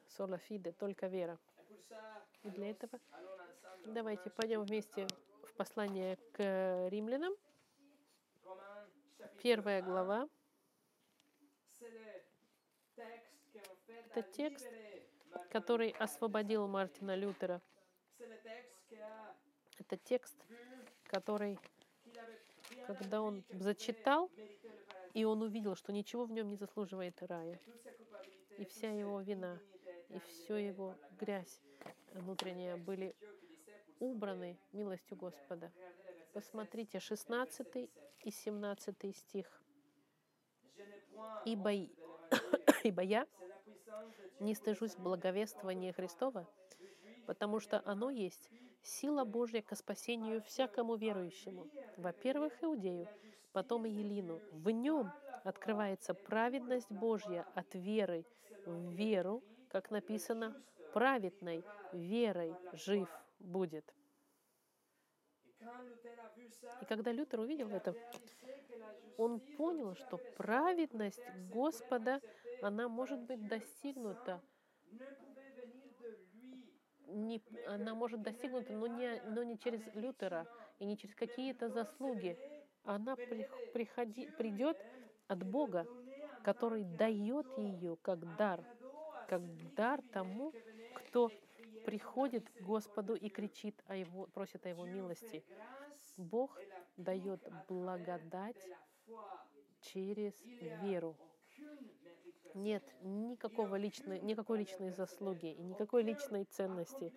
Сола 0.07 0.38
фиде, 0.38 0.73
только 0.73 1.09
вера. 1.09 1.38
И 2.44 2.51
для 2.51 2.70
этого 2.70 2.98
давайте 3.87 4.31
пойдем 4.31 4.62
вместе 4.62 5.07
в 5.42 5.55
послание 5.55 6.16
к 6.33 6.88
римлянам, 6.90 7.35
Первая 9.42 9.83
глава. 9.83 10.29
Это 14.11 14.22
текст, 14.33 14.66
который 15.51 15.90
освободил 15.90 16.66
Мартина 16.66 17.14
Лютера. 17.14 17.62
Это 19.79 19.96
текст, 19.96 20.37
который, 21.05 21.59
когда 22.88 23.22
он 23.22 23.44
зачитал, 23.51 24.31
и 25.14 25.24
он 25.24 25.42
увидел, 25.42 25.77
что 25.77 25.92
ничего 25.92 26.24
в 26.24 26.33
нем 26.33 26.48
не 26.48 26.57
заслуживает 26.57 27.22
рая, 27.22 27.61
и 28.57 28.64
вся 28.64 28.90
его 28.90 29.20
вина, 29.20 29.61
и 30.09 30.18
все 30.21 30.57
его 30.57 30.94
грязь 31.18 31.61
внутренняя 32.12 32.77
были 32.77 33.14
убраны 34.01 34.59
милостью 34.73 35.16
Господа. 35.16 35.73
Посмотрите, 36.33 37.01
16 37.01 37.90
и 38.25 38.31
17 38.31 39.16
стих. 39.16 39.62
«Ибо, 41.44 41.73
ибо 42.83 43.03
я 43.03 43.27
не 44.40 44.55
стыжусь 44.55 44.97
благовествования 44.97 45.92
Христова, 45.92 46.49
потому 47.27 47.61
что 47.61 47.83
оно 47.85 48.11
есть 48.11 48.51
Сила 48.83 49.25
Божья 49.25 49.61
ко 49.61 49.75
спасению 49.75 50.42
всякому 50.42 50.97
верующему. 50.97 51.66
Во-первых, 51.97 52.53
Иудею, 52.62 53.09
потом 53.53 53.87
и 53.87 53.90
Елину. 53.90 54.40
В 54.53 54.71
нем 54.71 55.12
открывается 55.44 56.14
праведность 56.14 56.90
Божья 56.90 57.47
от 57.55 57.75
веры 57.75 58.25
в 58.64 58.90
веру, 58.92 59.42
как 59.68 59.90
написано, 59.90 60.54
праведной 60.92 61.64
верой 61.92 62.54
жив 62.72 63.09
будет. 63.38 63.94
И 66.81 66.85
когда 66.88 67.12
Лютер 67.12 67.40
увидел 67.40 67.68
это, 67.70 67.94
он 69.16 69.40
понял, 69.40 69.94
что 69.94 70.18
праведность 70.37 71.22
Господа, 71.50 72.20
она 72.62 72.88
может 72.88 73.20
быть 73.20 73.46
достигнута 73.48 74.40
не, 77.09 77.42
она 77.66 77.94
может 77.94 78.22
достигнута, 78.22 78.72
но 78.72 78.87
не, 78.87 79.20
но 79.26 79.42
не 79.42 79.59
через 79.59 79.81
Лютера 79.94 80.46
и 80.78 80.85
не 80.85 80.96
через 80.96 81.14
какие-то 81.14 81.68
заслуги. 81.68 82.38
Она 82.85 83.16
при, 83.16 83.48
приходи, 83.72 84.31
придет 84.31 84.78
от 85.26 85.42
Бога, 85.42 85.87
который 86.44 86.85
дает 86.85 87.46
ее 87.59 87.96
как 88.02 88.37
дар, 88.37 88.64
как 89.29 89.43
дар 89.75 90.01
тому, 90.11 90.53
кто 90.95 91.31
приходит 91.85 92.49
к 92.51 92.62
Господу 92.62 93.14
и 93.14 93.29
кричит 93.29 93.85
о 93.87 93.95
его, 93.95 94.27
просит 94.29 94.64
о 94.67 94.71
его 94.71 94.87
милости. 94.87 95.45
Бог 96.17 96.59
дает 96.97 97.41
благодать 97.69 98.69
через 99.83 100.35
веру. 100.83 101.14
Нет 102.55 102.83
никакого 103.03 103.77
личной, 103.77 104.21
никакой 104.21 104.59
личной 104.59 104.91
заслуги 104.91 105.53
и 105.53 105.62
никакой 105.62 106.03
личной 106.03 106.45
ценности, 106.45 107.12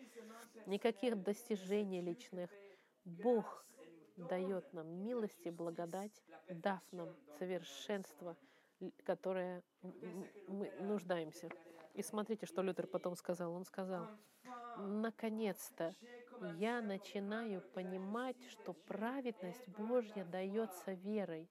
никаких 0.67 1.21
достижений 1.23 2.01
личных. 2.01 2.49
Бог 3.05 3.65
дает 4.17 4.71
нам 4.73 4.87
милости, 5.03 5.49
благодать, 5.49 6.21
дав 6.49 6.81
нам 6.91 7.15
совершенство, 7.39 8.35
которое 9.03 9.63
мы 10.47 10.71
нуждаемся. 10.79 11.49
И 11.93 12.01
смотрите, 12.01 12.45
что 12.45 12.61
Лютер 12.61 12.87
потом 12.87 13.15
сказал. 13.15 13.53
Он 13.53 13.65
сказал, 13.65 14.07
наконец-то 14.77 15.95
я 16.57 16.81
начинаю 16.81 17.61
понимать, 17.73 18.41
что 18.49 18.73
праведность 18.73 19.67
Божья 19.77 20.23
дается 20.25 20.93
верой. 20.93 21.49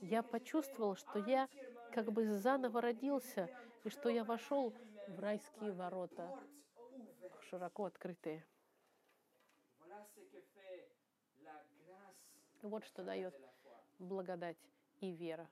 Я 0.00 0.22
почувствовал, 0.22 0.94
что 0.94 1.18
я 1.18 1.48
как 1.92 2.12
бы 2.12 2.36
заново 2.36 2.80
родился, 2.80 3.48
и 3.84 3.88
что 3.88 4.08
я 4.08 4.24
вошел 4.24 4.74
в 5.08 5.18
райские 5.18 5.72
ворота, 5.72 6.38
широко 7.40 7.86
открытые. 7.86 8.44
Вот 12.62 12.84
что 12.84 13.02
дает 13.02 13.34
благодать 13.98 14.58
и 15.00 15.12
вера. 15.12 15.48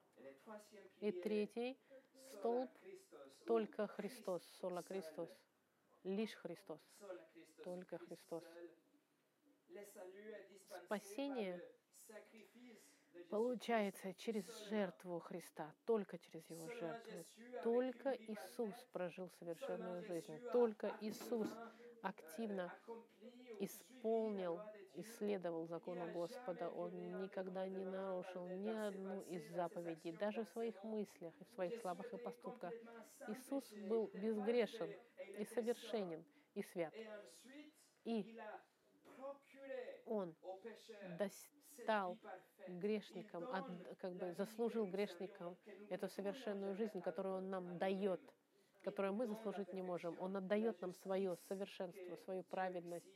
И 1.00 1.12
третий 1.12 1.78
столб— 2.30 2.70
только 3.46 3.86
Христос, 3.86 4.42
сола 4.60 4.82
Христос, 4.82 5.30
лишь 6.02 6.34
Христос, 6.34 6.80
только 7.64 7.98
Христос. 7.98 8.44
Спасение 10.84 11.62
получается 13.30 14.14
через 14.14 14.44
жертву 14.68 15.20
Христа, 15.20 15.72
только 15.84 16.18
через 16.18 16.48
Его 16.50 16.68
жертву. 16.70 17.24
Только 17.62 18.12
Иисус 18.14 18.74
прожил 18.92 19.30
совершенную 19.38 20.02
жизнь, 20.02 20.38
только 20.52 20.96
Иисус 21.00 21.48
активно 22.02 22.72
исполнил, 23.60 24.60
исследовал 25.00 25.66
закону 25.66 26.10
Господа. 26.12 26.70
Он 26.70 27.20
никогда 27.20 27.66
не 27.66 27.84
нарушил 27.84 28.46
ни 28.48 28.70
одну 28.70 29.20
из 29.22 29.46
заповедей, 29.50 30.12
даже 30.12 30.44
в 30.44 30.48
своих 30.48 30.82
мыслях, 30.84 31.34
в 31.40 31.54
своих 31.54 31.80
словах 31.80 32.12
и 32.12 32.16
поступках. 32.16 32.72
Иисус 33.28 33.72
был 33.88 34.10
безгрешен 34.14 34.90
и 35.38 35.44
совершенен 35.44 36.24
и 36.54 36.62
свят. 36.62 36.94
И 38.04 38.38
Он 40.06 40.34
достал 41.18 42.18
грешникам, 42.68 43.44
как 43.98 44.14
бы 44.14 44.32
заслужил 44.32 44.86
грешникам 44.86 45.56
эту 45.90 46.08
совершенную 46.08 46.74
жизнь, 46.74 47.00
которую 47.00 47.36
Он 47.36 47.50
нам 47.50 47.78
дает, 47.78 48.20
которую 48.82 49.14
мы 49.14 49.26
заслужить 49.26 49.72
не 49.72 49.82
можем. 49.82 50.16
Он 50.20 50.36
отдает 50.36 50.80
нам 50.80 50.92
свое 50.94 51.36
совершенство, 51.48 52.16
свою 52.16 52.42
праведность, 52.44 53.10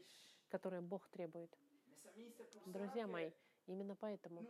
которую 0.49 0.83
Бог 0.83 1.09
требует. 1.09 1.57
Друзья 2.67 3.07
мои, 3.07 3.31
именно 3.67 3.95
поэтому 3.97 4.45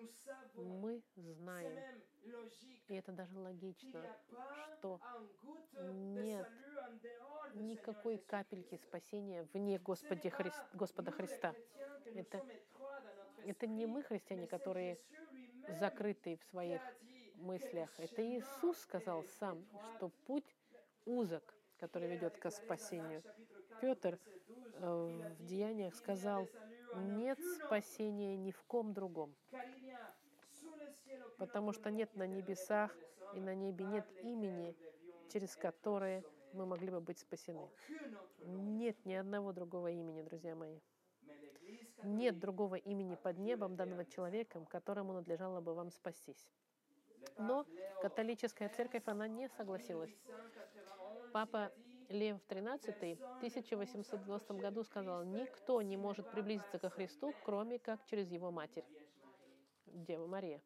мы 0.54 1.02
знаем, 1.16 1.78
и 2.88 2.94
это 2.94 3.12
даже 3.12 3.38
логично, 3.38 4.04
что 4.78 5.00
нет 5.92 6.48
никакой 7.54 8.18
капельки 8.18 8.76
спасения 8.76 9.46
вне 9.52 9.78
Господи 9.78 10.28
Хри... 10.28 10.52
Господа 10.74 11.10
Христа. 11.10 11.54
Это 12.14 12.42
это 13.44 13.66
не 13.66 13.86
мы, 13.86 14.02
христиане, 14.02 14.46
которые 14.46 14.98
закрыты 15.68 16.36
в 16.36 16.44
своих 16.44 16.80
мыслях. 17.36 17.90
Это 17.98 18.22
Иисус 18.22 18.78
сказал 18.78 19.24
сам, 19.38 19.64
что 19.94 20.10
путь 20.26 20.56
узок, 21.04 21.54
который 21.78 22.08
ведет 22.08 22.36
к 22.36 22.50
спасению. 22.50 23.22
Петр 23.80 24.18
э, 24.74 25.34
в 25.38 25.44
Деяниях 25.44 25.94
сказал, 25.94 26.48
нет 26.94 27.38
спасения 27.56 28.36
ни 28.36 28.50
в 28.50 28.62
ком 28.64 28.92
другом, 28.92 29.34
потому 31.38 31.72
что 31.72 31.90
нет 31.90 32.14
на 32.16 32.26
небесах 32.26 32.96
и 33.34 33.40
на 33.40 33.54
небе 33.54 33.84
нет 33.84 34.06
имени, 34.22 34.76
через 35.28 35.56
которое 35.56 36.24
мы 36.52 36.66
могли 36.66 36.90
бы 36.90 37.00
быть 37.00 37.18
спасены. 37.18 37.68
Нет 38.44 39.04
ни 39.04 39.14
одного 39.14 39.52
другого 39.52 39.90
имени, 39.90 40.22
друзья 40.22 40.54
мои. 40.54 40.80
Нет 42.02 42.38
другого 42.38 42.74
имени 42.74 43.14
под 43.14 43.38
небом, 43.38 43.76
данного 43.76 44.04
человеком, 44.04 44.66
которому 44.66 45.12
надлежало 45.12 45.60
бы 45.60 45.74
вам 45.74 45.90
спастись. 45.90 46.48
Но 47.38 47.66
католическая 48.00 48.68
церковь, 48.68 49.02
она 49.06 49.28
не 49.28 49.48
согласилась. 49.48 50.10
Папа 51.32 51.70
Лев 52.10 52.40
XIII 52.48 53.16
в 53.16 53.36
1890 53.36 54.54
году 54.54 54.82
сказал, 54.82 55.24
никто 55.24 55.80
не 55.80 55.96
может 55.96 56.28
приблизиться 56.28 56.78
ко 56.78 56.90
Христу, 56.90 57.32
кроме 57.44 57.78
как 57.78 58.04
через 58.04 58.30
его 58.30 58.50
матерь, 58.50 58.84
Дева 59.86 60.26
Мария. 60.26 60.60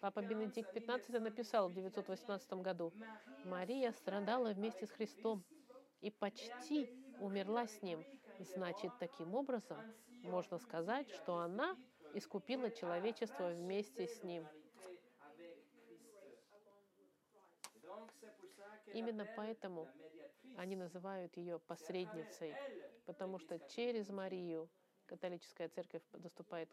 Папа 0.00 0.22
Бенедикт 0.22 0.74
XV 0.76 1.18
написал 1.18 1.68
в 1.68 1.74
918 1.74 2.52
году, 2.54 2.92
Мария 3.44 3.90
страдала 3.90 4.52
вместе 4.52 4.86
с 4.86 4.90
Христом 4.90 5.44
и 6.00 6.12
почти 6.12 6.88
умерла 7.18 7.66
с 7.66 7.82
ним. 7.82 8.04
Значит, 8.38 8.92
таким 9.00 9.34
образом, 9.34 9.78
можно 10.22 10.58
сказать, 10.58 11.10
что 11.10 11.38
она 11.38 11.76
искупила 12.14 12.70
человечество 12.70 13.48
вместе 13.48 14.06
с 14.06 14.22
ним. 14.22 14.46
Именно 18.92 19.26
поэтому 19.36 19.88
они 20.56 20.76
называют 20.76 21.36
ее 21.36 21.58
посредницей, 21.58 22.54
потому 23.04 23.38
что 23.38 23.58
через 23.58 24.08
Марию 24.08 24.68
католическая 25.06 25.68
церковь 25.68 26.02
доступает, 26.12 26.68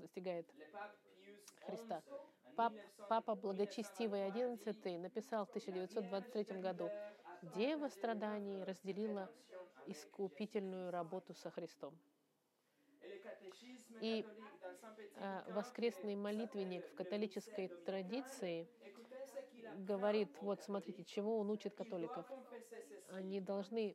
достигает 0.00 0.46
Христа. 1.66 2.02
Пап, 2.56 2.72
папа 3.08 3.34
Благочестивый 3.34 4.28
XI 4.30 4.98
написал 4.98 5.46
в 5.46 5.50
1923 5.50 6.60
году, 6.60 6.90
«Дева 7.54 7.88
страданий 7.88 8.64
разделила 8.64 9.30
искупительную 9.86 10.90
работу 10.90 11.34
со 11.34 11.50
Христом». 11.50 11.96
И 14.00 14.26
э, 15.16 15.42
воскресный 15.52 16.14
молитвенник 16.14 16.86
в 16.86 16.94
католической 16.94 17.68
традиции 17.86 18.68
говорит, 19.78 20.30
вот 20.40 20.62
смотрите, 20.62 21.04
чего 21.04 21.38
он 21.38 21.50
учит 21.50 21.74
католиков. 21.74 22.26
Они 23.10 23.40
должны 23.40 23.94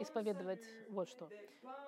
исповедовать 0.00 0.64
вот 0.88 1.08
что. 1.08 1.28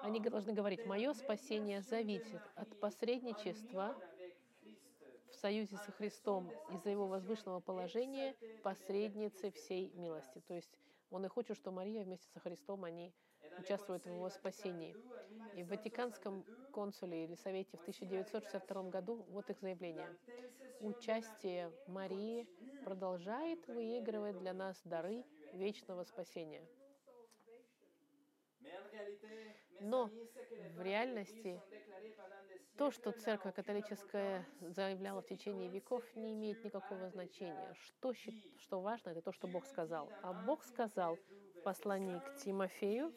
Они 0.02 0.20
должны 0.20 0.52
говорить, 0.52 0.86
мое 0.86 1.12
спасение 1.14 1.82
зависит 1.82 2.40
от 2.54 2.78
посредничества 2.80 3.96
в 5.30 5.34
союзе 5.34 5.76
со 5.76 5.92
Христом 5.92 6.50
из-за 6.70 6.90
его 6.90 7.06
возвышенного 7.06 7.60
положения 7.60 8.34
посредницы 8.62 9.50
всей 9.50 9.90
милости. 9.94 10.42
То 10.46 10.54
есть 10.54 10.78
он 11.10 11.24
и 11.24 11.28
хочет, 11.28 11.56
что 11.56 11.70
Мария 11.70 12.04
вместе 12.04 12.28
со 12.30 12.40
Христом, 12.40 12.84
они 12.84 13.12
участвуют 13.58 14.04
в 14.04 14.08
его 14.08 14.28
спасении. 14.30 14.96
И 15.54 15.62
в 15.62 15.68
Ватиканском 15.68 16.44
консуле 16.76 17.24
или 17.24 17.34
совете 17.36 17.78
в 17.78 17.80
1962 17.80 18.82
году 18.90 19.24
вот 19.30 19.48
их 19.48 19.58
заявление. 19.60 20.14
Участие 20.80 21.72
Марии 21.86 22.46
продолжает 22.84 23.66
выигрывать 23.66 24.38
для 24.38 24.52
нас 24.52 24.78
дары 24.84 25.24
вечного 25.54 26.04
спасения. 26.04 26.62
Но 29.80 30.10
в 30.76 30.82
реальности 30.82 31.58
то, 32.76 32.90
что 32.90 33.10
церковь 33.12 33.54
католическая 33.54 34.46
заявляла 34.60 35.22
в 35.22 35.26
течение 35.26 35.70
веков, 35.70 36.04
не 36.14 36.34
имеет 36.34 36.62
никакого 36.62 37.08
значения. 37.08 37.72
Что, 37.72 38.12
что 38.58 38.80
важно, 38.82 39.10
это 39.10 39.22
то, 39.22 39.32
что 39.32 39.48
Бог 39.48 39.64
сказал. 39.64 40.12
А 40.22 40.34
Бог 40.34 40.62
сказал 40.62 41.16
в 41.54 41.62
послании 41.62 42.18
к 42.18 42.34
Тимофею, 42.36 43.14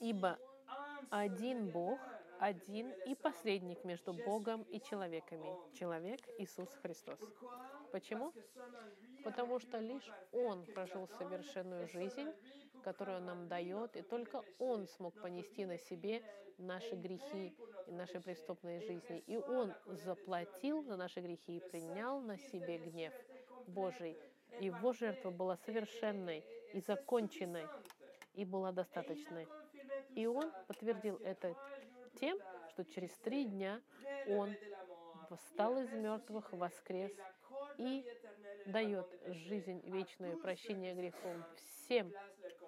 ибо 0.00 0.38
один 1.10 1.70
Бог, 1.70 1.98
один 2.38 2.90
и 3.06 3.14
посредник 3.14 3.84
между 3.84 4.12
Богом 4.12 4.62
и 4.62 4.80
человеками. 4.80 5.48
Человек 5.74 6.20
Иисус 6.38 6.68
Христос. 6.82 7.20
Почему? 7.92 8.32
Потому 9.24 9.58
что 9.58 9.78
лишь 9.78 10.10
Он 10.32 10.64
прожил 10.66 11.08
совершенную 11.18 11.88
жизнь, 11.88 12.30
которую 12.82 13.18
Он 13.18 13.24
нам 13.24 13.48
дает, 13.48 13.96
и 13.96 14.02
только 14.02 14.42
Он 14.58 14.86
смог 14.86 15.14
понести 15.20 15.64
на 15.64 15.78
себе 15.78 16.22
наши 16.58 16.94
грехи 16.94 17.56
и 17.86 17.92
наши 17.92 18.20
преступные 18.20 18.80
жизни. 18.80 19.20
И 19.26 19.36
Он 19.36 19.72
заплатил 19.86 20.82
за 20.82 20.96
наши 20.96 21.20
грехи 21.20 21.56
и 21.56 21.70
принял 21.70 22.20
на 22.20 22.36
себе 22.36 22.78
гнев 22.78 23.12
Божий. 23.66 24.18
Его 24.60 24.92
жертва 24.92 25.30
была 25.30 25.56
совершенной 25.56 26.44
и 26.72 26.80
законченной, 26.80 27.66
и 28.34 28.44
была 28.44 28.72
достаточной. 28.72 29.48
И 30.14 30.26
Он 30.26 30.52
подтвердил 30.66 31.16
это 31.16 31.56
тем, 32.20 32.38
что 32.70 32.84
через 32.84 33.10
три 33.18 33.44
дня 33.44 33.80
Он 34.28 34.54
встал 35.36 35.78
из 35.78 35.92
мертвых, 35.92 36.52
воскрес 36.52 37.12
и 37.78 38.04
дает 38.66 39.06
жизнь 39.26 39.80
вечную, 39.84 40.38
прощение 40.38 40.94
грехов 40.94 41.36
всем, 41.56 42.12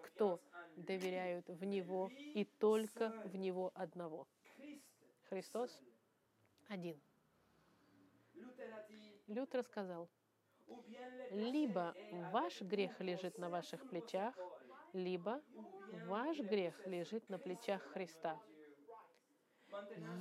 кто 0.02 0.40
доверяют 0.76 1.48
в 1.48 1.64
Него 1.64 2.10
и 2.12 2.44
только 2.44 3.10
в 3.24 3.36
Него 3.36 3.72
одного. 3.74 4.26
Христос 5.28 5.80
один. 6.68 7.00
Лютер 9.26 9.62
сказал, 9.62 10.08
либо 11.30 11.94
ваш 12.32 12.60
грех 12.60 13.00
лежит 13.00 13.38
на 13.38 13.48
ваших 13.48 13.88
плечах, 13.88 14.34
либо 14.96 15.42
ваш 16.06 16.38
грех 16.38 16.86
лежит 16.86 17.28
на 17.28 17.38
плечах 17.38 17.82
Христа. 17.92 18.40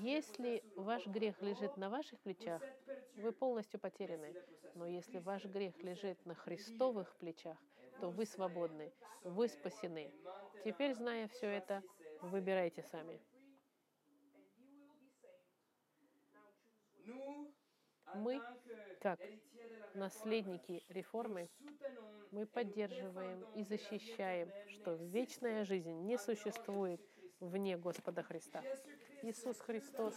Если 0.01 0.63
ваш 0.76 1.07
грех 1.07 1.41
лежит 1.41 1.78
на 1.78 1.89
ваших 1.89 2.19
плечах, 2.19 2.61
вы 3.15 3.32
полностью 3.32 3.80
потеряны. 3.80 4.36
Но 4.73 4.86
если 4.86 5.19
ваш 5.19 5.45
грех 5.45 5.82
лежит 5.82 6.26
на 6.26 6.36
Христовых 6.36 7.15
плечах, 7.15 7.57
то 8.01 8.09
вы 8.09 8.26
свободны, 8.26 8.91
вы 9.23 9.47
спасены. 9.47 10.11
Теперь, 10.65 10.93
зная 10.93 11.30
все 11.30 11.47
это, 11.47 11.82
выбирайте 12.21 12.84
сами. 12.84 13.21
Мы, 18.15 18.41
как 18.99 19.19
наследники 19.96 20.84
реформы, 20.89 21.50
мы 22.32 22.46
поддерживаем 22.46 23.46
и 23.56 23.64
защищаем, 23.64 24.52
что 24.68 24.96
вечная 24.96 25.64
жизнь 25.64 25.91
не 26.06 26.18
существует 26.18 27.02
вне 27.39 27.78
Господа 27.78 28.24
Христа. 28.24 28.62
Иисус 29.22 29.60
Христос, 29.60 30.14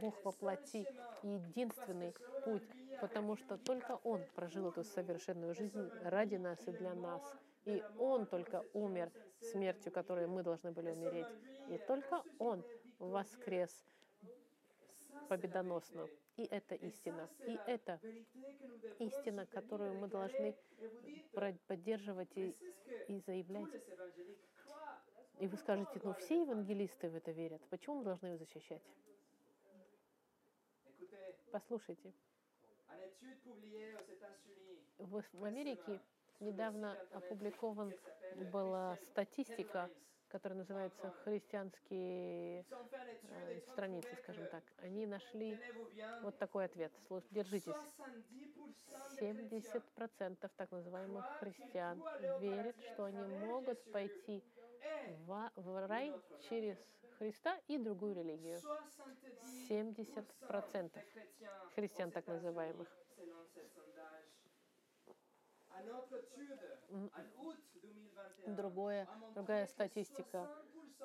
Бог 0.00 0.24
во 0.24 0.32
плоти, 0.32 0.86
единственный 1.22 2.14
путь, 2.44 2.62
потому 3.00 3.36
что 3.36 3.58
только 3.58 3.96
Он 4.02 4.24
прожил 4.34 4.70
эту 4.70 4.84
совершенную 4.84 5.54
жизнь 5.54 5.90
ради 6.02 6.36
нас 6.36 6.58
и 6.66 6.72
для 6.72 6.94
нас. 6.94 7.22
И 7.64 7.82
Он 7.98 8.26
только 8.26 8.64
умер 8.72 9.12
смертью, 9.40 9.92
которой 9.92 10.26
мы 10.26 10.42
должны 10.42 10.72
были 10.72 10.90
умереть. 10.90 11.26
И 11.68 11.78
только 11.78 12.22
Он 12.38 12.64
воскрес 12.98 13.70
победоносно. 15.28 16.08
И 16.38 16.44
это 16.44 16.76
истина. 16.76 17.28
И 17.46 17.58
это 17.66 18.00
истина, 19.00 19.44
которую 19.46 19.94
мы 19.94 20.06
должны 20.06 20.54
поддерживать 21.66 22.30
и, 22.36 22.56
и 23.08 23.18
заявлять. 23.18 23.74
И 25.40 25.48
вы 25.48 25.56
скажете, 25.56 26.00
ну 26.04 26.14
все 26.14 26.42
евангелисты 26.42 27.10
в 27.10 27.16
это 27.16 27.32
верят. 27.32 27.60
Почему 27.70 27.96
мы 27.96 28.04
должны 28.04 28.26
его 28.26 28.36
защищать? 28.36 28.82
Послушайте. 31.50 32.12
В 34.98 35.44
Америке 35.44 36.00
недавно 36.38 36.96
опубликован 37.12 37.92
была 38.52 38.96
статистика, 39.10 39.90
которая 40.28 40.58
называется 40.58 41.10
«Христианские 41.24 42.64
э, 43.22 43.60
страницы», 43.72 44.08
скажем 44.22 44.46
так. 44.48 44.62
Они 44.78 45.06
нашли 45.06 45.58
вот 46.22 46.38
такой 46.38 46.66
ответ. 46.66 46.92
Держитесь. 47.30 47.74
70% 49.20 50.50
так 50.56 50.70
называемых 50.70 51.24
христиан 51.40 52.02
верят, 52.40 52.76
что 52.92 53.04
они 53.04 53.24
могут 53.46 53.82
пойти 53.92 54.42
в, 55.26 55.50
в 55.56 55.86
рай 55.86 56.14
через 56.48 56.76
Христа 57.18 57.58
и 57.66 57.78
другую 57.78 58.14
религию. 58.14 58.60
70% 59.68 60.90
христиан 61.74 62.10
так 62.12 62.26
называемых. 62.28 62.88
Другое, 68.46 69.08
другая 69.34 69.66
статистика 69.66 70.48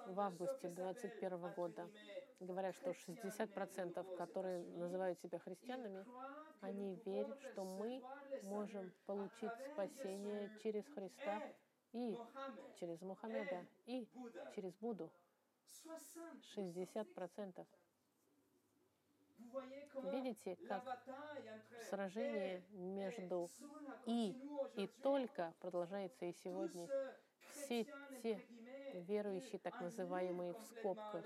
в 0.07 0.19
августе 0.19 0.69
2021 0.69 1.51
года 1.51 1.89
говорят, 2.39 2.76
что 2.76 2.91
60%, 2.91 4.17
которые 4.17 4.63
называют 4.78 5.19
себя 5.19 5.39
христианами, 5.39 6.05
они 6.61 6.95
верят, 7.05 7.39
что 7.41 7.63
мы 7.65 8.01
можем 8.43 8.91
получить 9.05 9.51
спасение 9.74 10.49
через 10.61 10.86
Христа 10.88 11.41
и 11.91 12.17
через 12.76 13.01
Мухаммеда, 13.01 13.65
и 13.86 14.07
через 14.55 14.74
Будду. 14.76 15.11
60%. 16.55 17.65
Видите, 20.11 20.57
как 20.67 20.83
сражение 21.89 22.61
между 22.71 23.49
«и» 24.05 24.35
и 24.75 24.87
«только» 25.01 25.53
продолжается 25.59 26.25
и 26.25 26.33
сегодня. 26.33 26.89
Все 27.51 27.85
те 28.21 28.41
верующие, 28.93 29.59
так 29.59 29.79
называемые 29.79 30.53
в 30.53 30.61
скобках, 30.63 31.25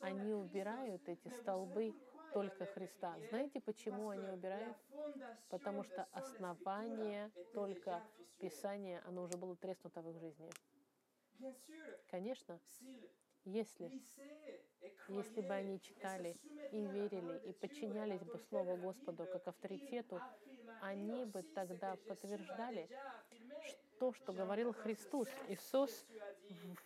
они 0.00 0.34
убирают 0.34 1.08
эти 1.08 1.28
столбы 1.28 1.94
только 2.32 2.66
Христа. 2.66 3.16
Знаете, 3.28 3.60
почему 3.60 4.10
они 4.10 4.28
убирают? 4.28 4.76
Потому 5.48 5.82
что 5.84 6.06
основание 6.12 7.30
только 7.52 8.02
Писания, 8.38 9.02
оно 9.06 9.22
уже 9.22 9.36
было 9.36 9.56
треснуто 9.56 10.02
в 10.02 10.10
их 10.10 10.18
жизни. 10.18 10.50
Конечно, 12.10 12.60
если, 13.46 13.90
если 15.08 15.40
бы 15.40 15.54
они 15.54 15.80
читали 15.80 16.36
и 16.72 16.84
верили, 16.84 17.40
и 17.48 17.52
подчинялись 17.52 18.22
бы 18.22 18.38
Слову 18.48 18.76
Господу 18.76 19.26
как 19.26 19.46
авторитету, 19.46 20.20
они 20.82 21.24
бы 21.24 21.42
тогда 21.42 21.96
подтверждали 22.08 22.88
то, 23.98 24.12
что 24.12 24.32
говорил 24.32 24.72
Христос. 24.72 25.28
Иисус 25.48 26.04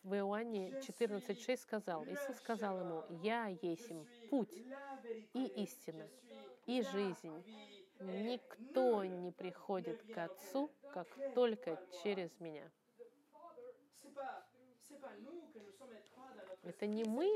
в 0.02 0.14
Иоанне 0.14 0.70
14,6 0.80 1.56
сказал, 1.56 2.04
Иисус 2.04 2.36
сказал 2.36 2.80
ему, 2.80 3.04
«Я 3.22 3.46
есть 3.62 3.90
путь 4.28 4.54
и 5.32 5.46
истина, 5.62 6.06
и 6.66 6.82
жизнь. 6.82 7.42
Никто 8.00 9.04
не 9.04 9.32
приходит 9.32 10.02
к 10.02 10.18
Отцу, 10.18 10.70
как 10.92 11.08
только 11.34 11.82
через 12.02 12.38
Меня». 12.38 12.70
Это 16.62 16.86
не 16.86 17.04
мы 17.04 17.28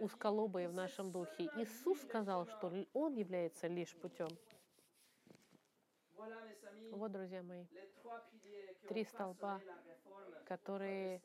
узколобые 0.00 0.68
в 0.68 0.74
нашем 0.74 1.10
духе. 1.10 1.50
Иисус 1.56 2.00
сказал, 2.02 2.46
что 2.46 2.72
Он 2.92 3.14
является 3.14 3.66
лишь 3.66 3.94
путем. 3.96 4.28
Вот, 6.92 7.12
друзья 7.12 7.42
мои, 7.42 7.66
три 8.88 9.04
столба, 9.04 9.60
которые, 10.46 11.20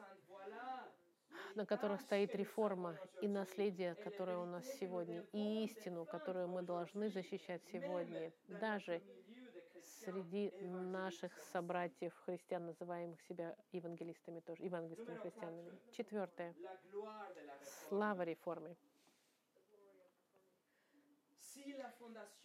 на 1.55 1.65
которых 1.65 2.01
стоит 2.01 2.35
реформа 2.35 2.97
и 3.21 3.27
наследие, 3.27 3.95
которое 3.95 4.37
у 4.37 4.45
нас 4.45 4.65
сегодня, 4.79 5.23
и 5.31 5.65
истину, 5.65 6.05
которую 6.05 6.47
мы 6.47 6.63
должны 6.63 7.09
защищать 7.09 7.61
сегодня, 7.71 8.31
даже 8.47 9.01
среди 10.03 10.51
наших 10.61 11.31
собратьев 11.51 12.13
христиан, 12.25 12.65
называемых 12.65 13.21
себя 13.21 13.55
евангелистами 13.71 14.39
тоже, 14.39 14.63
евангельскими 14.63 15.15
христианами. 15.17 15.71
Четвертое. 15.91 16.55
Слава 17.87 18.23
реформы. 18.23 18.75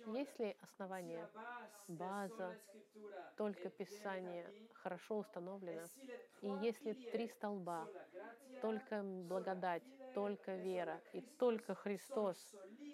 Если 0.07 0.57
основание, 0.61 1.29
база, 1.89 2.57
только 3.37 3.71
Писание 3.71 4.53
хорошо 4.73 5.19
установлено, 5.19 5.87
и 6.41 6.49
если 6.49 6.95
три 7.11 7.29
столба, 7.29 7.89
только 8.61 9.03
благодать, 9.03 9.83
только 10.13 10.57
вера 10.57 11.01
и 11.13 11.23
только 11.39 11.75
Христос, 11.75 12.37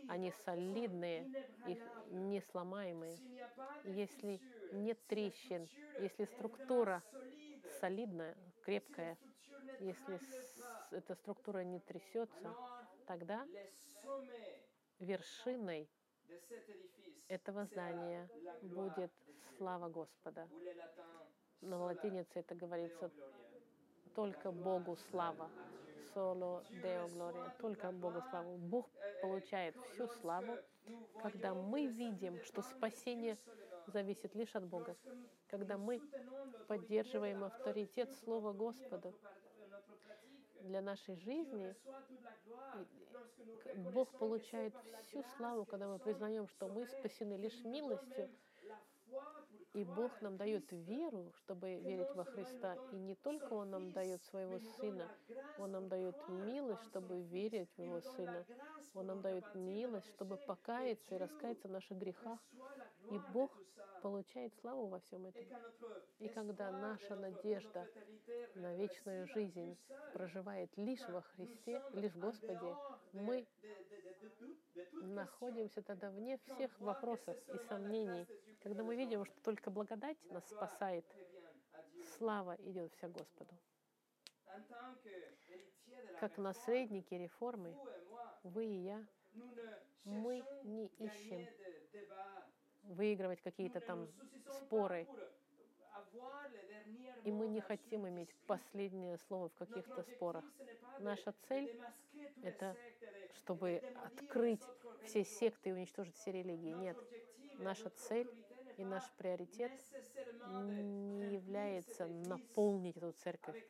они 0.06 0.32
солидные, 0.44 1.28
их 1.64 1.78
несломаемые. 2.06 3.20
Если 3.84 4.40
нет 4.70 4.98
трещин, 5.06 5.68
если 5.96 6.24
структура 6.24 7.02
солидная, 7.80 8.36
крепкая, 8.62 9.18
если 9.78 10.20
эта 10.90 11.14
структура 11.14 11.64
не 11.64 11.80
трясется, 11.80 12.56
тогда 13.06 13.46
вершиной 15.00 15.88
этого 17.28 17.64
здания 17.64 18.28
будет 18.62 19.12
слава 19.56 19.88
Господа. 19.88 20.48
На 21.60 21.82
латинице 21.82 22.40
это 22.40 22.54
говорится 22.54 23.10
только 24.14 24.50
Богу 24.50 24.96
слава. 25.10 25.50
Соло 26.12 26.64
Део 26.82 27.06
Глория. 27.08 27.54
Только 27.60 27.92
Богу 27.92 28.20
славу. 28.30 28.56
Бог 28.56 28.90
получает 29.22 29.76
всю 29.76 30.08
славу, 30.08 30.58
когда 31.22 31.54
мы 31.54 31.86
видим, 31.86 32.42
что 32.42 32.62
спасение 32.62 33.36
зависит 33.86 34.34
лишь 34.34 34.54
от 34.56 34.66
Бога. 34.66 34.96
Когда 35.48 35.76
мы 35.76 36.00
поддерживаем 36.66 37.44
авторитет 37.44 38.12
Слова 38.24 38.52
Господа 38.52 39.12
для 40.62 40.80
нашей 40.80 41.16
жизни, 41.16 41.74
Бог 43.92 44.10
получает 44.18 44.74
всю 45.02 45.22
славу, 45.36 45.64
когда 45.64 45.88
мы 45.88 45.98
признаем, 45.98 46.46
что 46.48 46.68
мы 46.68 46.86
спасены 46.86 47.34
лишь 47.34 47.64
милостью, 47.64 48.28
и 49.72 49.84
Бог 49.84 50.20
нам 50.20 50.36
дает 50.36 50.70
веру, 50.72 51.32
чтобы 51.36 51.76
верить 51.76 52.14
во 52.14 52.24
Христа. 52.24 52.76
И 52.92 52.96
не 52.96 53.14
только 53.14 53.54
Он 53.54 53.70
нам 53.70 53.92
дает 53.92 54.22
своего 54.24 54.58
Сына, 54.58 55.08
Он 55.58 55.70
нам 55.72 55.88
дает 55.88 56.16
милость, 56.28 56.84
чтобы 56.86 57.22
верить 57.22 57.70
в 57.76 57.80
Его 57.80 58.00
Сына. 58.00 58.44
Он 58.94 59.06
нам 59.06 59.22
дает 59.22 59.44
милость, 59.54 60.08
чтобы 60.08 60.36
покаяться 60.36 61.14
и 61.14 61.18
раскаяться 61.18 61.68
в 61.68 61.70
наших 61.70 61.98
грехах. 61.98 62.40
И 63.08 63.18
Бог 63.32 63.50
получает 64.02 64.54
славу 64.56 64.88
во 64.88 65.00
всем 65.00 65.26
этом. 65.26 65.44
И 66.18 66.28
когда 66.28 66.70
наша 66.70 67.16
надежда 67.16 67.86
на 68.54 68.74
вечную 68.74 69.26
жизнь 69.28 69.76
проживает 70.12 70.70
лишь 70.76 71.06
во 71.08 71.22
Христе, 71.22 71.82
лишь 71.92 72.12
в 72.12 72.18
Господе, 72.18 72.74
мы 73.12 73.46
находимся 75.02 75.82
тогда 75.82 76.10
вне 76.10 76.38
всех 76.38 76.78
вопросов 76.80 77.36
и 77.54 77.58
сомнений. 77.68 78.26
Когда 78.62 78.82
мы 78.82 78.96
видим, 78.96 79.24
что 79.24 79.40
только 79.42 79.70
благодать 79.70 80.18
нас 80.30 80.46
спасает, 80.48 81.04
слава 82.18 82.54
идет 82.60 82.92
вся 82.94 83.08
Господу. 83.08 83.54
Как 86.18 86.36
наследники 86.38 87.14
реформы, 87.14 87.74
вы 88.42 88.66
и 88.66 88.82
я, 88.82 89.06
мы 90.04 90.44
не 90.64 90.86
ищем 90.98 91.46
выигрывать 92.84 93.40
какие-то 93.42 93.80
там 93.80 94.08
споры. 94.48 95.06
И 97.24 97.32
мы 97.32 97.48
не 97.48 97.60
хотим 97.60 98.08
иметь 98.08 98.34
последнее 98.46 99.18
слово 99.18 99.48
в 99.48 99.54
каких-то 99.54 100.02
спорах. 100.02 100.44
Наша 100.98 101.34
цель— 101.48 101.80
это 102.42 102.76
чтобы 103.34 103.82
открыть 104.04 104.62
все 105.04 105.24
секты 105.24 105.70
и 105.70 105.72
уничтожить 105.72 106.16
все 106.16 106.32
религии. 106.32 106.72
Нет. 106.72 106.96
Наша 107.58 107.90
цель 107.90 108.30
и 108.76 108.84
наш 108.84 109.10
приоритет 109.12 109.72
не 110.46 111.34
является 111.34 112.06
наполнить 112.06 112.96
эту 112.96 113.12
церковь 113.12 113.62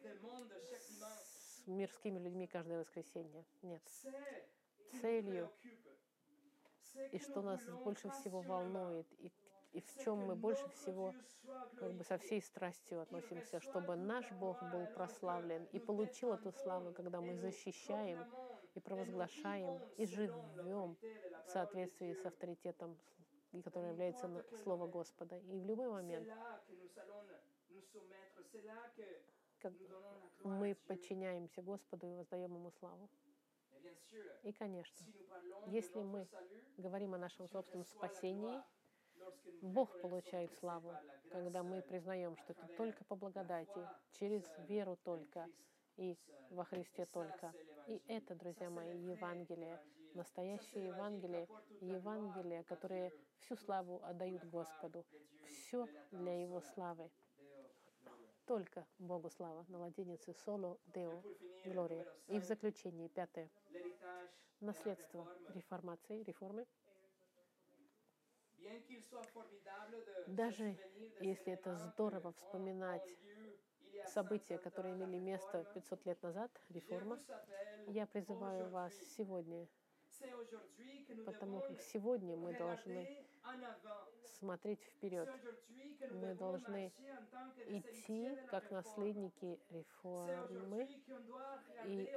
с 1.63 1.67
мирскими 1.67 2.19
людьми 2.19 2.47
каждое 2.47 2.81
воскресенье. 2.81 3.45
Нет. 3.63 3.83
Целью 5.01 5.51
и 7.13 7.19
что 7.19 7.43
нас 7.43 7.61
больше 7.85 8.11
всего 8.11 8.41
волнует, 8.41 9.07
и, 9.19 9.33
и 9.73 9.81
в 9.81 9.97
чем 10.03 10.19
мы 10.27 10.35
больше 10.35 10.69
всего 10.71 11.15
как 11.79 11.93
бы 11.95 12.05
со 12.05 12.19
всей 12.19 12.43
страстью 12.43 13.01
относимся, 13.01 13.61
чтобы 13.61 13.97
наш 13.97 14.31
Бог 14.33 14.63
был 14.71 14.87
прославлен 14.87 15.65
и 15.73 15.79
получил 15.79 16.33
эту 16.33 16.53
славу, 16.53 16.93
когда 16.93 17.21
мы 17.21 17.37
защищаем 17.37 18.25
и 18.75 18.81
провозглашаем 18.81 19.81
и 19.97 20.07
живем 20.07 20.97
в 21.47 21.51
соответствии 21.51 22.15
с 22.15 22.25
авторитетом, 22.25 22.97
который 23.65 23.91
является 23.91 24.45
Слово 24.63 24.87
Господа. 24.87 25.39
И 25.39 25.59
в 25.59 25.67
любой 25.67 25.91
момент 25.91 26.29
как 29.61 29.73
мы 30.43 30.75
подчиняемся 30.87 31.63
Господу 31.63 32.07
и 32.07 32.15
воздаем 32.15 32.55
Ему 32.55 32.71
славу. 32.71 33.09
И, 34.43 34.53
конечно, 34.53 35.07
если 35.67 36.03
мы 36.03 36.27
говорим 36.77 37.15
о 37.15 37.19
нашем 37.19 37.49
собственном 37.49 37.85
спасении, 37.85 38.61
Бог 39.61 40.01
получает 40.01 40.53
славу, 40.55 40.95
когда 41.31 41.63
мы 41.63 41.83
признаем, 41.83 42.37
что 42.37 42.53
это 42.53 42.67
только 42.77 43.05
по 43.05 43.17
благодати, 43.17 43.87
через 44.19 44.43
веру 44.67 44.97
только 45.05 45.47
и 45.97 46.17
во 46.51 46.65
Христе 46.65 47.07
только. 47.07 47.53
И 47.87 48.03
это, 48.07 48.35
друзья 48.35 48.71
мои, 48.71 48.97
Евангелие, 48.99 49.79
настоящее 50.15 50.87
Евангелие, 50.87 51.47
Евангелие, 51.81 52.65
которое 52.65 53.13
всю 53.41 53.57
славу 53.57 54.01
отдают 54.05 54.45
Господу, 54.45 55.05
все 55.47 55.87
для 56.11 56.41
Его 56.41 56.61
славы. 56.61 57.11
Только 58.51 58.85
Богу 58.99 59.31
слава. 59.31 59.65
На 59.69 59.79
латинице 59.79 60.35
соло 60.45 60.77
Део 60.87 61.23
Глория. 61.65 62.05
И 62.27 62.41
в 62.41 62.45
заключение, 62.45 63.09
пятое. 63.09 63.49
Наследство 64.59 65.25
реформации, 65.55 66.25
реформы. 66.25 66.67
Даже 70.27 70.77
если 71.21 71.53
это 71.53 71.77
здорово 71.77 72.33
вспоминать 72.33 73.09
события, 74.09 74.59
которые 74.59 74.97
имели 74.97 75.21
место 75.21 75.65
500 75.73 76.07
лет 76.07 76.21
назад, 76.25 76.51
реформа, 76.71 77.21
я 77.87 78.05
призываю 78.09 78.69
вас 78.71 78.93
сегодня, 79.17 79.69
потому 81.25 81.61
как 81.61 81.81
сегодня 81.83 82.37
мы 82.37 82.53
должны 82.59 83.07
смотреть 84.41 84.81
вперед. 84.83 85.29
Мы 86.11 86.35
должны 86.35 86.93
идти 87.69 88.37
как 88.51 88.71
наследники 88.71 89.59
реформы 89.71 90.89
и, 91.87 92.09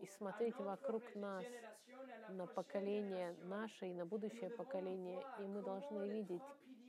и 0.00 0.06
смотреть 0.06 0.56
вокруг 0.56 1.02
нас 1.14 1.44
на 2.30 2.46
поколение 2.46 3.36
наше 3.42 3.88
и 3.88 3.92
на 3.92 4.06
будущее 4.06 4.50
поколение. 4.50 5.22
И 5.40 5.46
мы 5.46 5.62
должны 5.62 6.08
видеть, 6.08 6.42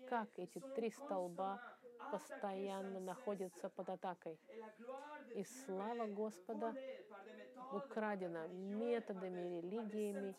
как 0.07 0.29
эти 0.37 0.61
три 0.75 0.91
столба 0.91 1.59
постоянно 2.11 2.99
находятся 2.99 3.69
под 3.69 3.89
атакой. 3.89 4.39
И 5.35 5.43
слава 5.43 6.05
Господа 6.07 6.75
украдена 7.69 8.47
методами, 8.47 9.59
религиями 9.61 10.37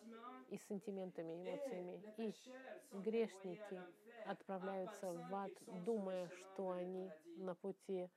и 0.48 0.58
сантиментами, 0.58 1.34
эмоциями. 1.34 2.04
И 2.16 2.34
грешники 2.92 3.86
отправляются 4.24 5.12
в 5.12 5.34
ад, 5.34 5.52
думая, 5.66 6.28
что 6.30 6.70
они 6.72 7.12
на 7.36 7.54
пути 7.54 8.08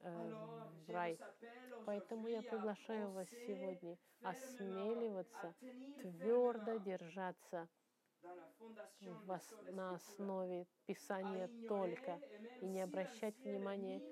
э, 0.00 0.34
в 0.86 0.90
рай. 0.90 1.20
Поэтому 1.84 2.28
я 2.28 2.42
приглашаю 2.42 3.10
вас 3.12 3.28
сегодня 3.46 3.98
осмеливаться, 4.22 5.54
твердо 5.98 6.76
держаться 6.76 7.68
на 9.68 9.94
основе 9.94 10.66
Писания 10.86 11.50
только 11.66 12.20
и 12.60 12.66
не 12.66 12.80
обращать 12.82 13.34
внимания 13.44 14.02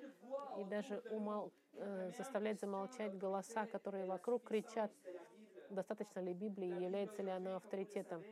и 0.55 0.65
даже 0.65 1.03
умол... 1.09 1.53
э, 1.75 2.11
заставлять 2.16 2.61
замолчать 2.61 3.16
голоса, 3.16 3.66
которые 3.66 4.07
вокруг 4.07 4.45
кричат, 4.45 4.91
достаточно 5.70 6.20
ли 6.20 6.33
Библии, 6.35 6.83
является 6.83 7.23
ли 7.23 7.31
она 7.31 7.57
авторитетом. 7.57 8.23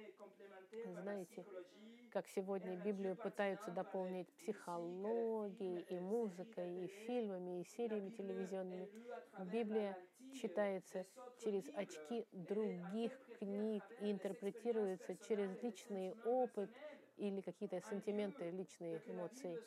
Знаете, 1.02 1.44
как 2.10 2.26
сегодня 2.28 2.76
Библию 2.76 3.16
пытаются 3.16 3.70
дополнить 3.70 4.28
психологией 4.34 5.84
и 5.88 5.98
музыкой, 6.00 6.84
и 6.84 6.86
фильмами, 7.06 7.60
и 7.60 7.64
сериями 7.64 8.10
телевизионными. 8.10 8.88
Библия 9.52 9.96
читается 10.32 11.06
через 11.38 11.64
очки 11.74 12.26
других 12.32 13.12
книг 13.38 13.82
и 14.00 14.10
интерпретируется 14.10 15.16
через 15.16 15.62
личный 15.62 16.14
опыт 16.24 16.70
или 17.16 17.40
какие-то 17.40 17.80
сантименты, 17.80 18.50
личные 18.50 19.00
эмоции, 19.06 19.58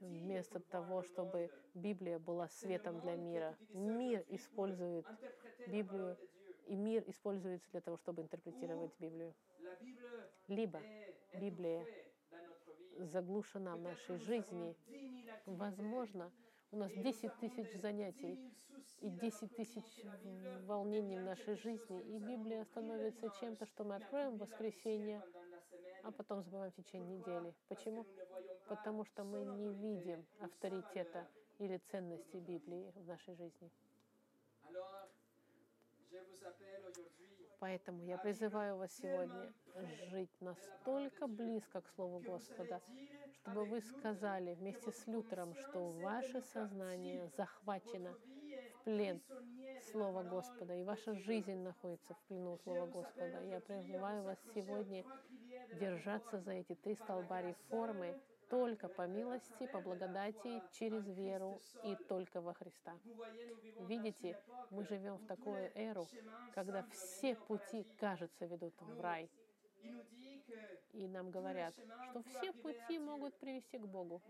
вместо 0.00 0.60
того, 0.60 1.02
чтобы 1.02 1.50
Библия 1.74 2.18
была 2.18 2.48
светом 2.48 3.00
для 3.00 3.16
мира. 3.16 3.56
Мир 3.72 4.24
использует 4.28 5.06
Библию 5.66 6.16
и 6.66 6.76
мир 6.76 7.04
используется 7.06 7.70
для 7.72 7.80
того, 7.80 7.96
чтобы 7.96 8.22
интерпретировать 8.22 8.92
Библию. 8.98 9.34
Либо 10.48 10.80
Библия 11.34 11.86
заглушена 12.98 13.76
в 13.76 13.80
нашей 13.80 14.18
жизни. 14.18 14.76
Возможно, 15.46 16.30
у 16.72 16.76
нас 16.78 16.90
10 16.92 17.38
тысяч 17.38 17.80
занятий 17.80 18.38
и 19.00 19.10
10 19.10 19.54
тысяч 19.54 19.84
волнений 20.64 21.18
в 21.18 21.22
нашей 21.22 21.54
жизни, 21.54 22.00
и 22.02 22.18
Библия 22.18 22.64
становится 22.64 23.28
чем-то, 23.40 23.66
что 23.66 23.84
мы 23.84 23.96
откроем 23.96 24.36
в 24.36 24.38
воскресенье, 24.38 25.22
а 26.02 26.10
потом 26.10 26.42
забываем 26.42 26.72
в 26.72 26.76
течение 26.76 27.18
недели. 27.18 27.54
Почему? 27.68 28.06
Потому 28.68 29.04
что 29.04 29.22
мы 29.22 29.44
не 29.44 29.74
видим 29.74 30.24
авторитета 30.40 31.28
или 31.58 31.76
ценности 31.90 32.38
Библии 32.38 32.90
в 32.96 33.06
нашей 33.06 33.34
жизни. 33.34 33.70
Поэтому 37.58 38.02
я 38.02 38.18
призываю 38.18 38.76
вас 38.76 38.92
сегодня 38.96 39.52
жить 40.10 40.40
настолько 40.40 41.26
близко 41.26 41.80
к 41.80 41.88
Слову 41.90 42.18
Господа, 42.18 42.80
чтобы 43.42 43.64
вы 43.64 43.80
сказали 43.80 44.54
вместе 44.54 44.92
с 44.92 45.06
Лютером, 45.06 45.54
что 45.54 45.88
ваше 45.90 46.40
сознание 46.40 47.28
захвачено 47.36 48.14
в 48.14 48.84
плен 48.84 49.20
Слова 49.90 50.22
Господа, 50.22 50.74
и 50.74 50.84
ваша 50.84 51.14
жизнь 51.14 51.56
находится 51.56 52.14
в 52.14 52.18
плену 52.28 52.56
Слова 52.62 52.86
Господа. 52.86 53.42
Я 53.44 53.60
призываю 53.60 54.22
вас 54.22 54.38
сегодня 54.54 55.04
держаться 55.80 56.38
за 56.40 56.52
эти 56.52 56.74
три 56.76 56.94
столба 56.94 57.42
реформы, 57.42 58.16
только 58.48 58.88
по 58.88 59.06
милости, 59.06 59.66
по 59.66 59.80
благодати, 59.80 60.62
через 60.72 61.04
веру 61.08 61.60
и 61.84 61.96
только 62.08 62.40
во 62.40 62.54
Христа. 62.54 62.96
Видите, 63.80 64.38
мы 64.70 64.84
живем 64.84 65.16
в 65.16 65.26
такую 65.26 65.72
эру, 65.74 66.06
когда 66.54 66.84
все 66.92 67.34
пути, 67.34 67.86
кажется, 67.98 68.44
ведут 68.46 68.74
в 68.80 69.00
рай. 69.00 69.28
И 70.92 71.08
нам 71.08 71.30
говорят, 71.30 71.74
что 72.10 72.22
все 72.22 72.52
пути 72.52 72.98
могут 72.98 73.34
привести 73.38 73.78
к 73.78 73.86
Богу. 73.86 74.22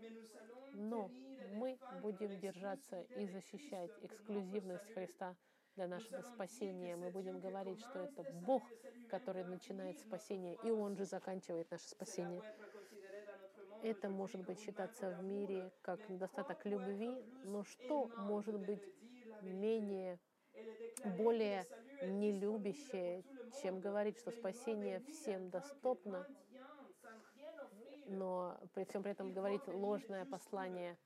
Но 0.73 1.09
мы 1.53 1.77
будем 2.01 2.39
держаться 2.39 3.01
и 3.17 3.27
защищать 3.27 3.91
эксклюзивность 4.01 4.93
Христа 4.93 5.35
для 5.75 5.87
нашего 5.87 6.21
спасения. 6.21 6.95
Мы 6.95 7.09
будем 7.09 7.39
говорить, 7.39 7.79
что 7.81 7.99
это 7.99 8.23
Бог, 8.45 8.63
который 9.09 9.43
начинает 9.43 9.99
спасение, 9.99 10.57
и 10.63 10.71
Он 10.71 10.95
же 10.95 11.05
заканчивает 11.05 11.69
наше 11.69 11.89
спасение. 11.89 12.41
Это 13.83 14.07
может 14.07 14.41
быть 14.45 14.61
считаться 14.61 15.09
в 15.09 15.23
мире 15.23 15.69
как 15.81 16.07
недостаток 16.09 16.65
любви, 16.65 17.21
но 17.43 17.65
что 17.65 18.07
может 18.17 18.57
быть 18.57 18.81
менее, 19.41 20.19
более 21.17 21.65
нелюбящее, 22.01 23.23
чем 23.61 23.81
говорить, 23.81 24.17
что 24.17 24.31
спасение 24.31 25.01
всем 25.01 25.49
доступно, 25.49 26.25
но 28.07 28.57
при 28.73 28.83
всем 28.85 29.03
при 29.03 29.11
этом 29.11 29.33
говорить 29.33 29.67
ложное 29.67 30.25
послание. 30.25 30.97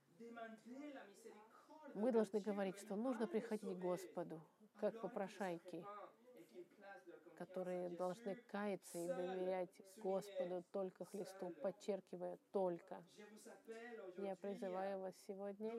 Мы 1.93 2.12
должны 2.12 2.39
говорить, 2.39 2.78
что 2.78 2.95
нужно 2.95 3.28
приходить 3.28 3.78
к 3.78 3.80
Господу, 3.80 4.41
как 4.80 5.00
попрошайки, 5.02 5.86
которые 7.38 7.89
должны 7.89 8.35
каяться 8.47 8.97
и 8.97 9.07
доверять 9.07 9.81
Господу 9.97 10.63
только 10.71 11.05
Христу, 11.05 11.51
подчеркивая 11.61 12.38
только. 12.51 13.03
Я 14.17 14.35
призываю 14.35 14.99
вас 14.99 15.13
сегодня 15.27 15.73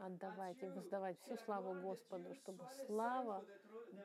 отдавать 0.00 0.62
и 0.62 0.66
воздавать 0.68 1.20
всю 1.20 1.36
славу 1.36 1.74
Господу, 1.74 2.34
чтобы 2.34 2.64
слава 2.86 3.44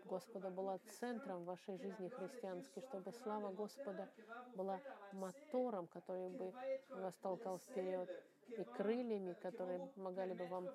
Господа 0.05 0.49
была 0.49 0.79
центром 0.99 1.45
вашей 1.45 1.77
жизни 1.77 2.09
христианской, 2.09 2.83
чтобы 2.83 3.11
слава 3.13 3.51
Господа 3.51 4.09
была 4.55 4.81
мотором, 5.13 5.87
который 5.87 6.29
бы 6.29 6.53
вас 6.89 7.15
толкал 7.21 7.59
вперед, 7.59 8.09
и 8.47 8.63
крыльями, 8.63 9.33
которые 9.33 9.87
помогали 9.87 10.33
бы 10.33 10.45
вам 10.45 10.69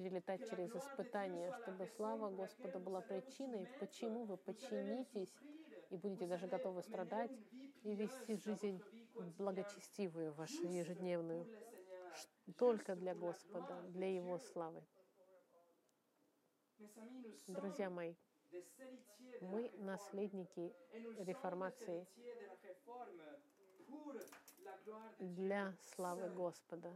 перелетать 0.00 0.48
через 0.48 0.74
испытания, 0.74 1.52
чтобы 1.62 1.86
слава 1.86 2.30
Господа 2.30 2.78
была 2.78 3.02
причиной, 3.02 3.66
почему 3.78 4.24
вы 4.24 4.38
подчинитесь 4.38 5.34
и 5.90 5.96
будете 5.96 6.26
даже 6.26 6.46
готовы 6.46 6.82
страдать 6.82 7.30
и 7.82 7.94
вести 7.94 8.36
жизнь 8.36 8.80
благочестивую 9.36 10.32
вашу 10.32 10.66
ежедневную, 10.66 11.46
только 12.56 12.96
для 12.96 13.14
Господа, 13.14 13.78
для 13.88 14.14
Его 14.14 14.38
славы. 14.38 14.82
Друзья 17.46 17.90
мои, 17.90 18.14
мы 19.42 19.70
наследники 19.76 20.74
реформации 21.18 22.06
для 25.18 25.74
славы 25.94 26.30
Господа 26.30 26.90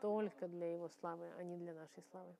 только 0.00 0.48
для 0.48 0.72
Его 0.72 0.88
славы, 0.88 1.30
а 1.38 1.42
не 1.42 1.56
для 1.56 1.74
нашей 1.74 2.02
славы. 2.10 2.36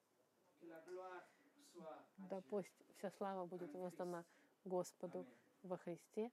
Да 2.16 2.40
пусть 2.42 2.72
вся 2.96 3.10
слава 3.10 3.46
будет 3.46 3.72
воздана 3.74 4.24
Господу 4.64 5.26
во 5.62 5.76
Христе. 5.76 6.30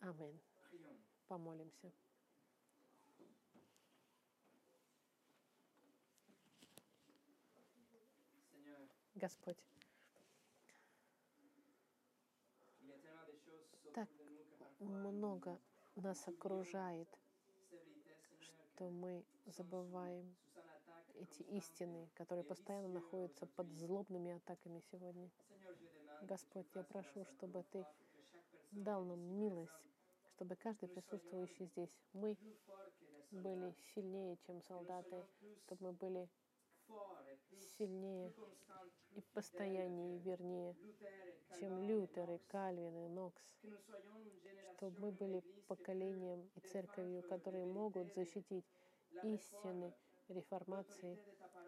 Аминь. 0.00 0.40
Помолимся. 1.28 1.92
Господь, 9.14 9.58
так 13.94 14.08
много 14.80 15.60
нас 15.94 16.26
окружает, 16.26 17.08
что 18.74 18.88
мы 18.88 19.24
забываем 19.46 20.34
эти 21.14 21.42
истины, 21.42 22.08
которые 22.14 22.44
постоянно 22.44 22.88
находятся 22.88 23.46
под 23.46 23.70
злобными 23.72 24.32
атаками 24.32 24.82
сегодня. 24.90 25.30
Господь, 26.22 26.66
я 26.74 26.82
прошу, 26.84 27.24
чтобы 27.24 27.64
Ты 27.70 27.84
дал 28.70 29.04
нам 29.04 29.20
милость, 29.38 29.72
чтобы 30.34 30.56
каждый 30.56 30.88
присутствующий 30.88 31.66
здесь, 31.66 31.90
мы 32.12 32.36
были 33.30 33.74
сильнее, 33.94 34.38
чем 34.46 34.62
солдаты, 34.62 35.24
чтобы 35.64 35.86
мы 35.86 35.92
были 35.92 36.28
сильнее 37.78 38.32
и 39.14 39.20
постояннее, 39.34 40.18
вернее, 40.18 40.76
чем 41.58 41.82
Лютер 41.82 42.30
и 42.30 42.38
Кальвин 42.48 42.96
и 43.06 43.08
Нокс, 43.08 43.42
чтобы 44.74 44.98
мы 45.00 45.12
были 45.12 45.40
поколением 45.68 46.48
и 46.54 46.60
церковью, 46.60 47.22
которые 47.22 47.66
могут 47.66 48.12
защитить 48.14 48.64
истины 49.22 49.92
реформации, 50.28 51.18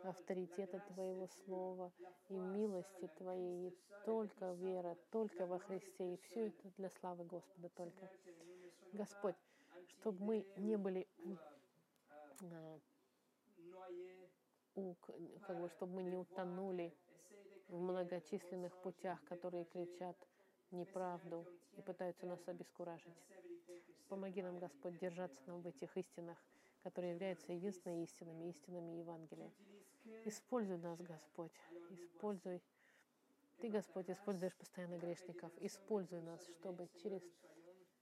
авторитета 0.03 0.81
Твоего 0.81 1.29
Слова 1.45 1.93
и 2.29 2.35
милости 2.35 3.09
Твоей, 3.19 3.69
и 3.69 3.79
только 4.05 4.53
вера, 4.53 4.97
только 5.11 5.47
во 5.47 5.59
Христе, 5.59 6.15
и 6.15 6.17
все 6.19 6.49
это 6.49 6.69
для 6.77 6.91
славы 6.91 7.25
Господа 7.25 7.69
только. 7.71 8.11
Господь, 8.93 9.37
чтобы 9.87 10.23
мы 10.23 10.47
не 10.57 10.77
были 10.77 11.09
а, 12.43 12.79
у, 14.75 14.95
как 15.47 15.61
бы, 15.61 15.69
чтобы 15.69 15.95
мы 15.95 16.03
не 16.03 16.17
утонули 16.17 16.95
в 17.69 17.81
многочисленных 17.81 18.77
путях, 18.83 19.23
которые 19.25 19.65
кричат 19.65 20.17
неправду 20.71 21.47
и 21.77 21.83
пытаются 21.83 22.27
нас 22.27 22.41
обескуражить. 22.47 23.17
Помоги 24.09 24.43
нам, 24.43 24.59
Господь, 24.59 24.99
держаться 24.99 25.41
нам 25.47 25.63
в 25.63 25.67
этих 25.67 25.97
истинах, 25.97 26.39
которые 26.83 27.13
являются 27.15 27.53
единственными 27.53 28.03
истинами, 28.03 28.49
истинами 28.51 28.99
Евангелия. 28.99 29.51
Используй 30.25 30.79
нас, 30.79 31.01
Господь, 31.01 31.53
используй. 31.91 32.63
Ты, 33.61 33.71
Господь, 33.71 34.11
используешь 34.11 34.55
постоянно 34.55 34.99
грешников. 34.99 35.51
Используй 35.61 36.21
нас, 36.21 36.45
чтобы 36.49 36.89
через 37.03 37.23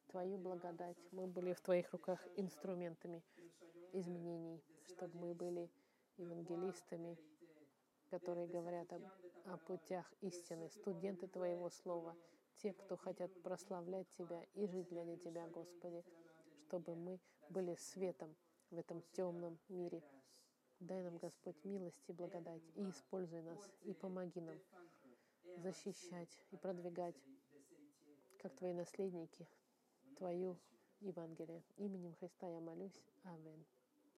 Твою 0.08 0.38
благодать 0.38 0.98
мы 1.12 1.26
были 1.26 1.52
в 1.52 1.60
Твоих 1.60 1.92
руках 1.92 2.26
инструментами 2.36 3.22
изменений, 3.92 4.62
чтобы 4.86 5.16
мы 5.18 5.34
были 5.34 5.70
евангелистами, 6.16 7.18
которые 8.10 8.46
говорят 8.46 8.92
об, 8.92 9.02
о 9.46 9.56
путях 9.58 10.12
истины, 10.20 10.68
студенты 10.70 11.26
Твоего 11.28 11.70
Слова, 11.70 12.16
те, 12.56 12.72
кто 12.72 12.96
хотят 12.96 13.30
прославлять 13.42 14.08
Тебя 14.10 14.44
и 14.54 14.66
жить 14.66 14.88
для 14.88 15.16
Тебя, 15.16 15.46
Господи, 15.48 16.04
чтобы 16.66 16.94
мы 16.94 17.20
были 17.48 17.74
светом 17.74 18.34
в 18.70 18.78
этом 18.78 19.02
темном 19.12 19.58
мире. 19.68 20.02
Дай 20.80 21.02
нам, 21.02 21.18
Господь, 21.18 21.62
милость 21.64 22.02
и 22.08 22.12
благодать, 22.12 22.62
и 22.74 22.88
используй 22.90 23.42
нас, 23.42 23.70
и 23.82 23.94
помоги 23.94 24.40
нам 24.40 24.58
защищать 25.56 26.40
и 26.50 26.56
продвигать, 26.56 27.16
как 28.38 28.54
Твои 28.56 28.72
наследники, 28.72 29.46
Твою 30.16 30.58
Евангелие. 31.00 31.62
Именем 31.76 32.14
Христа 32.14 32.48
я 32.48 32.60
молюсь. 32.60 33.00
Аминь. 33.24 33.64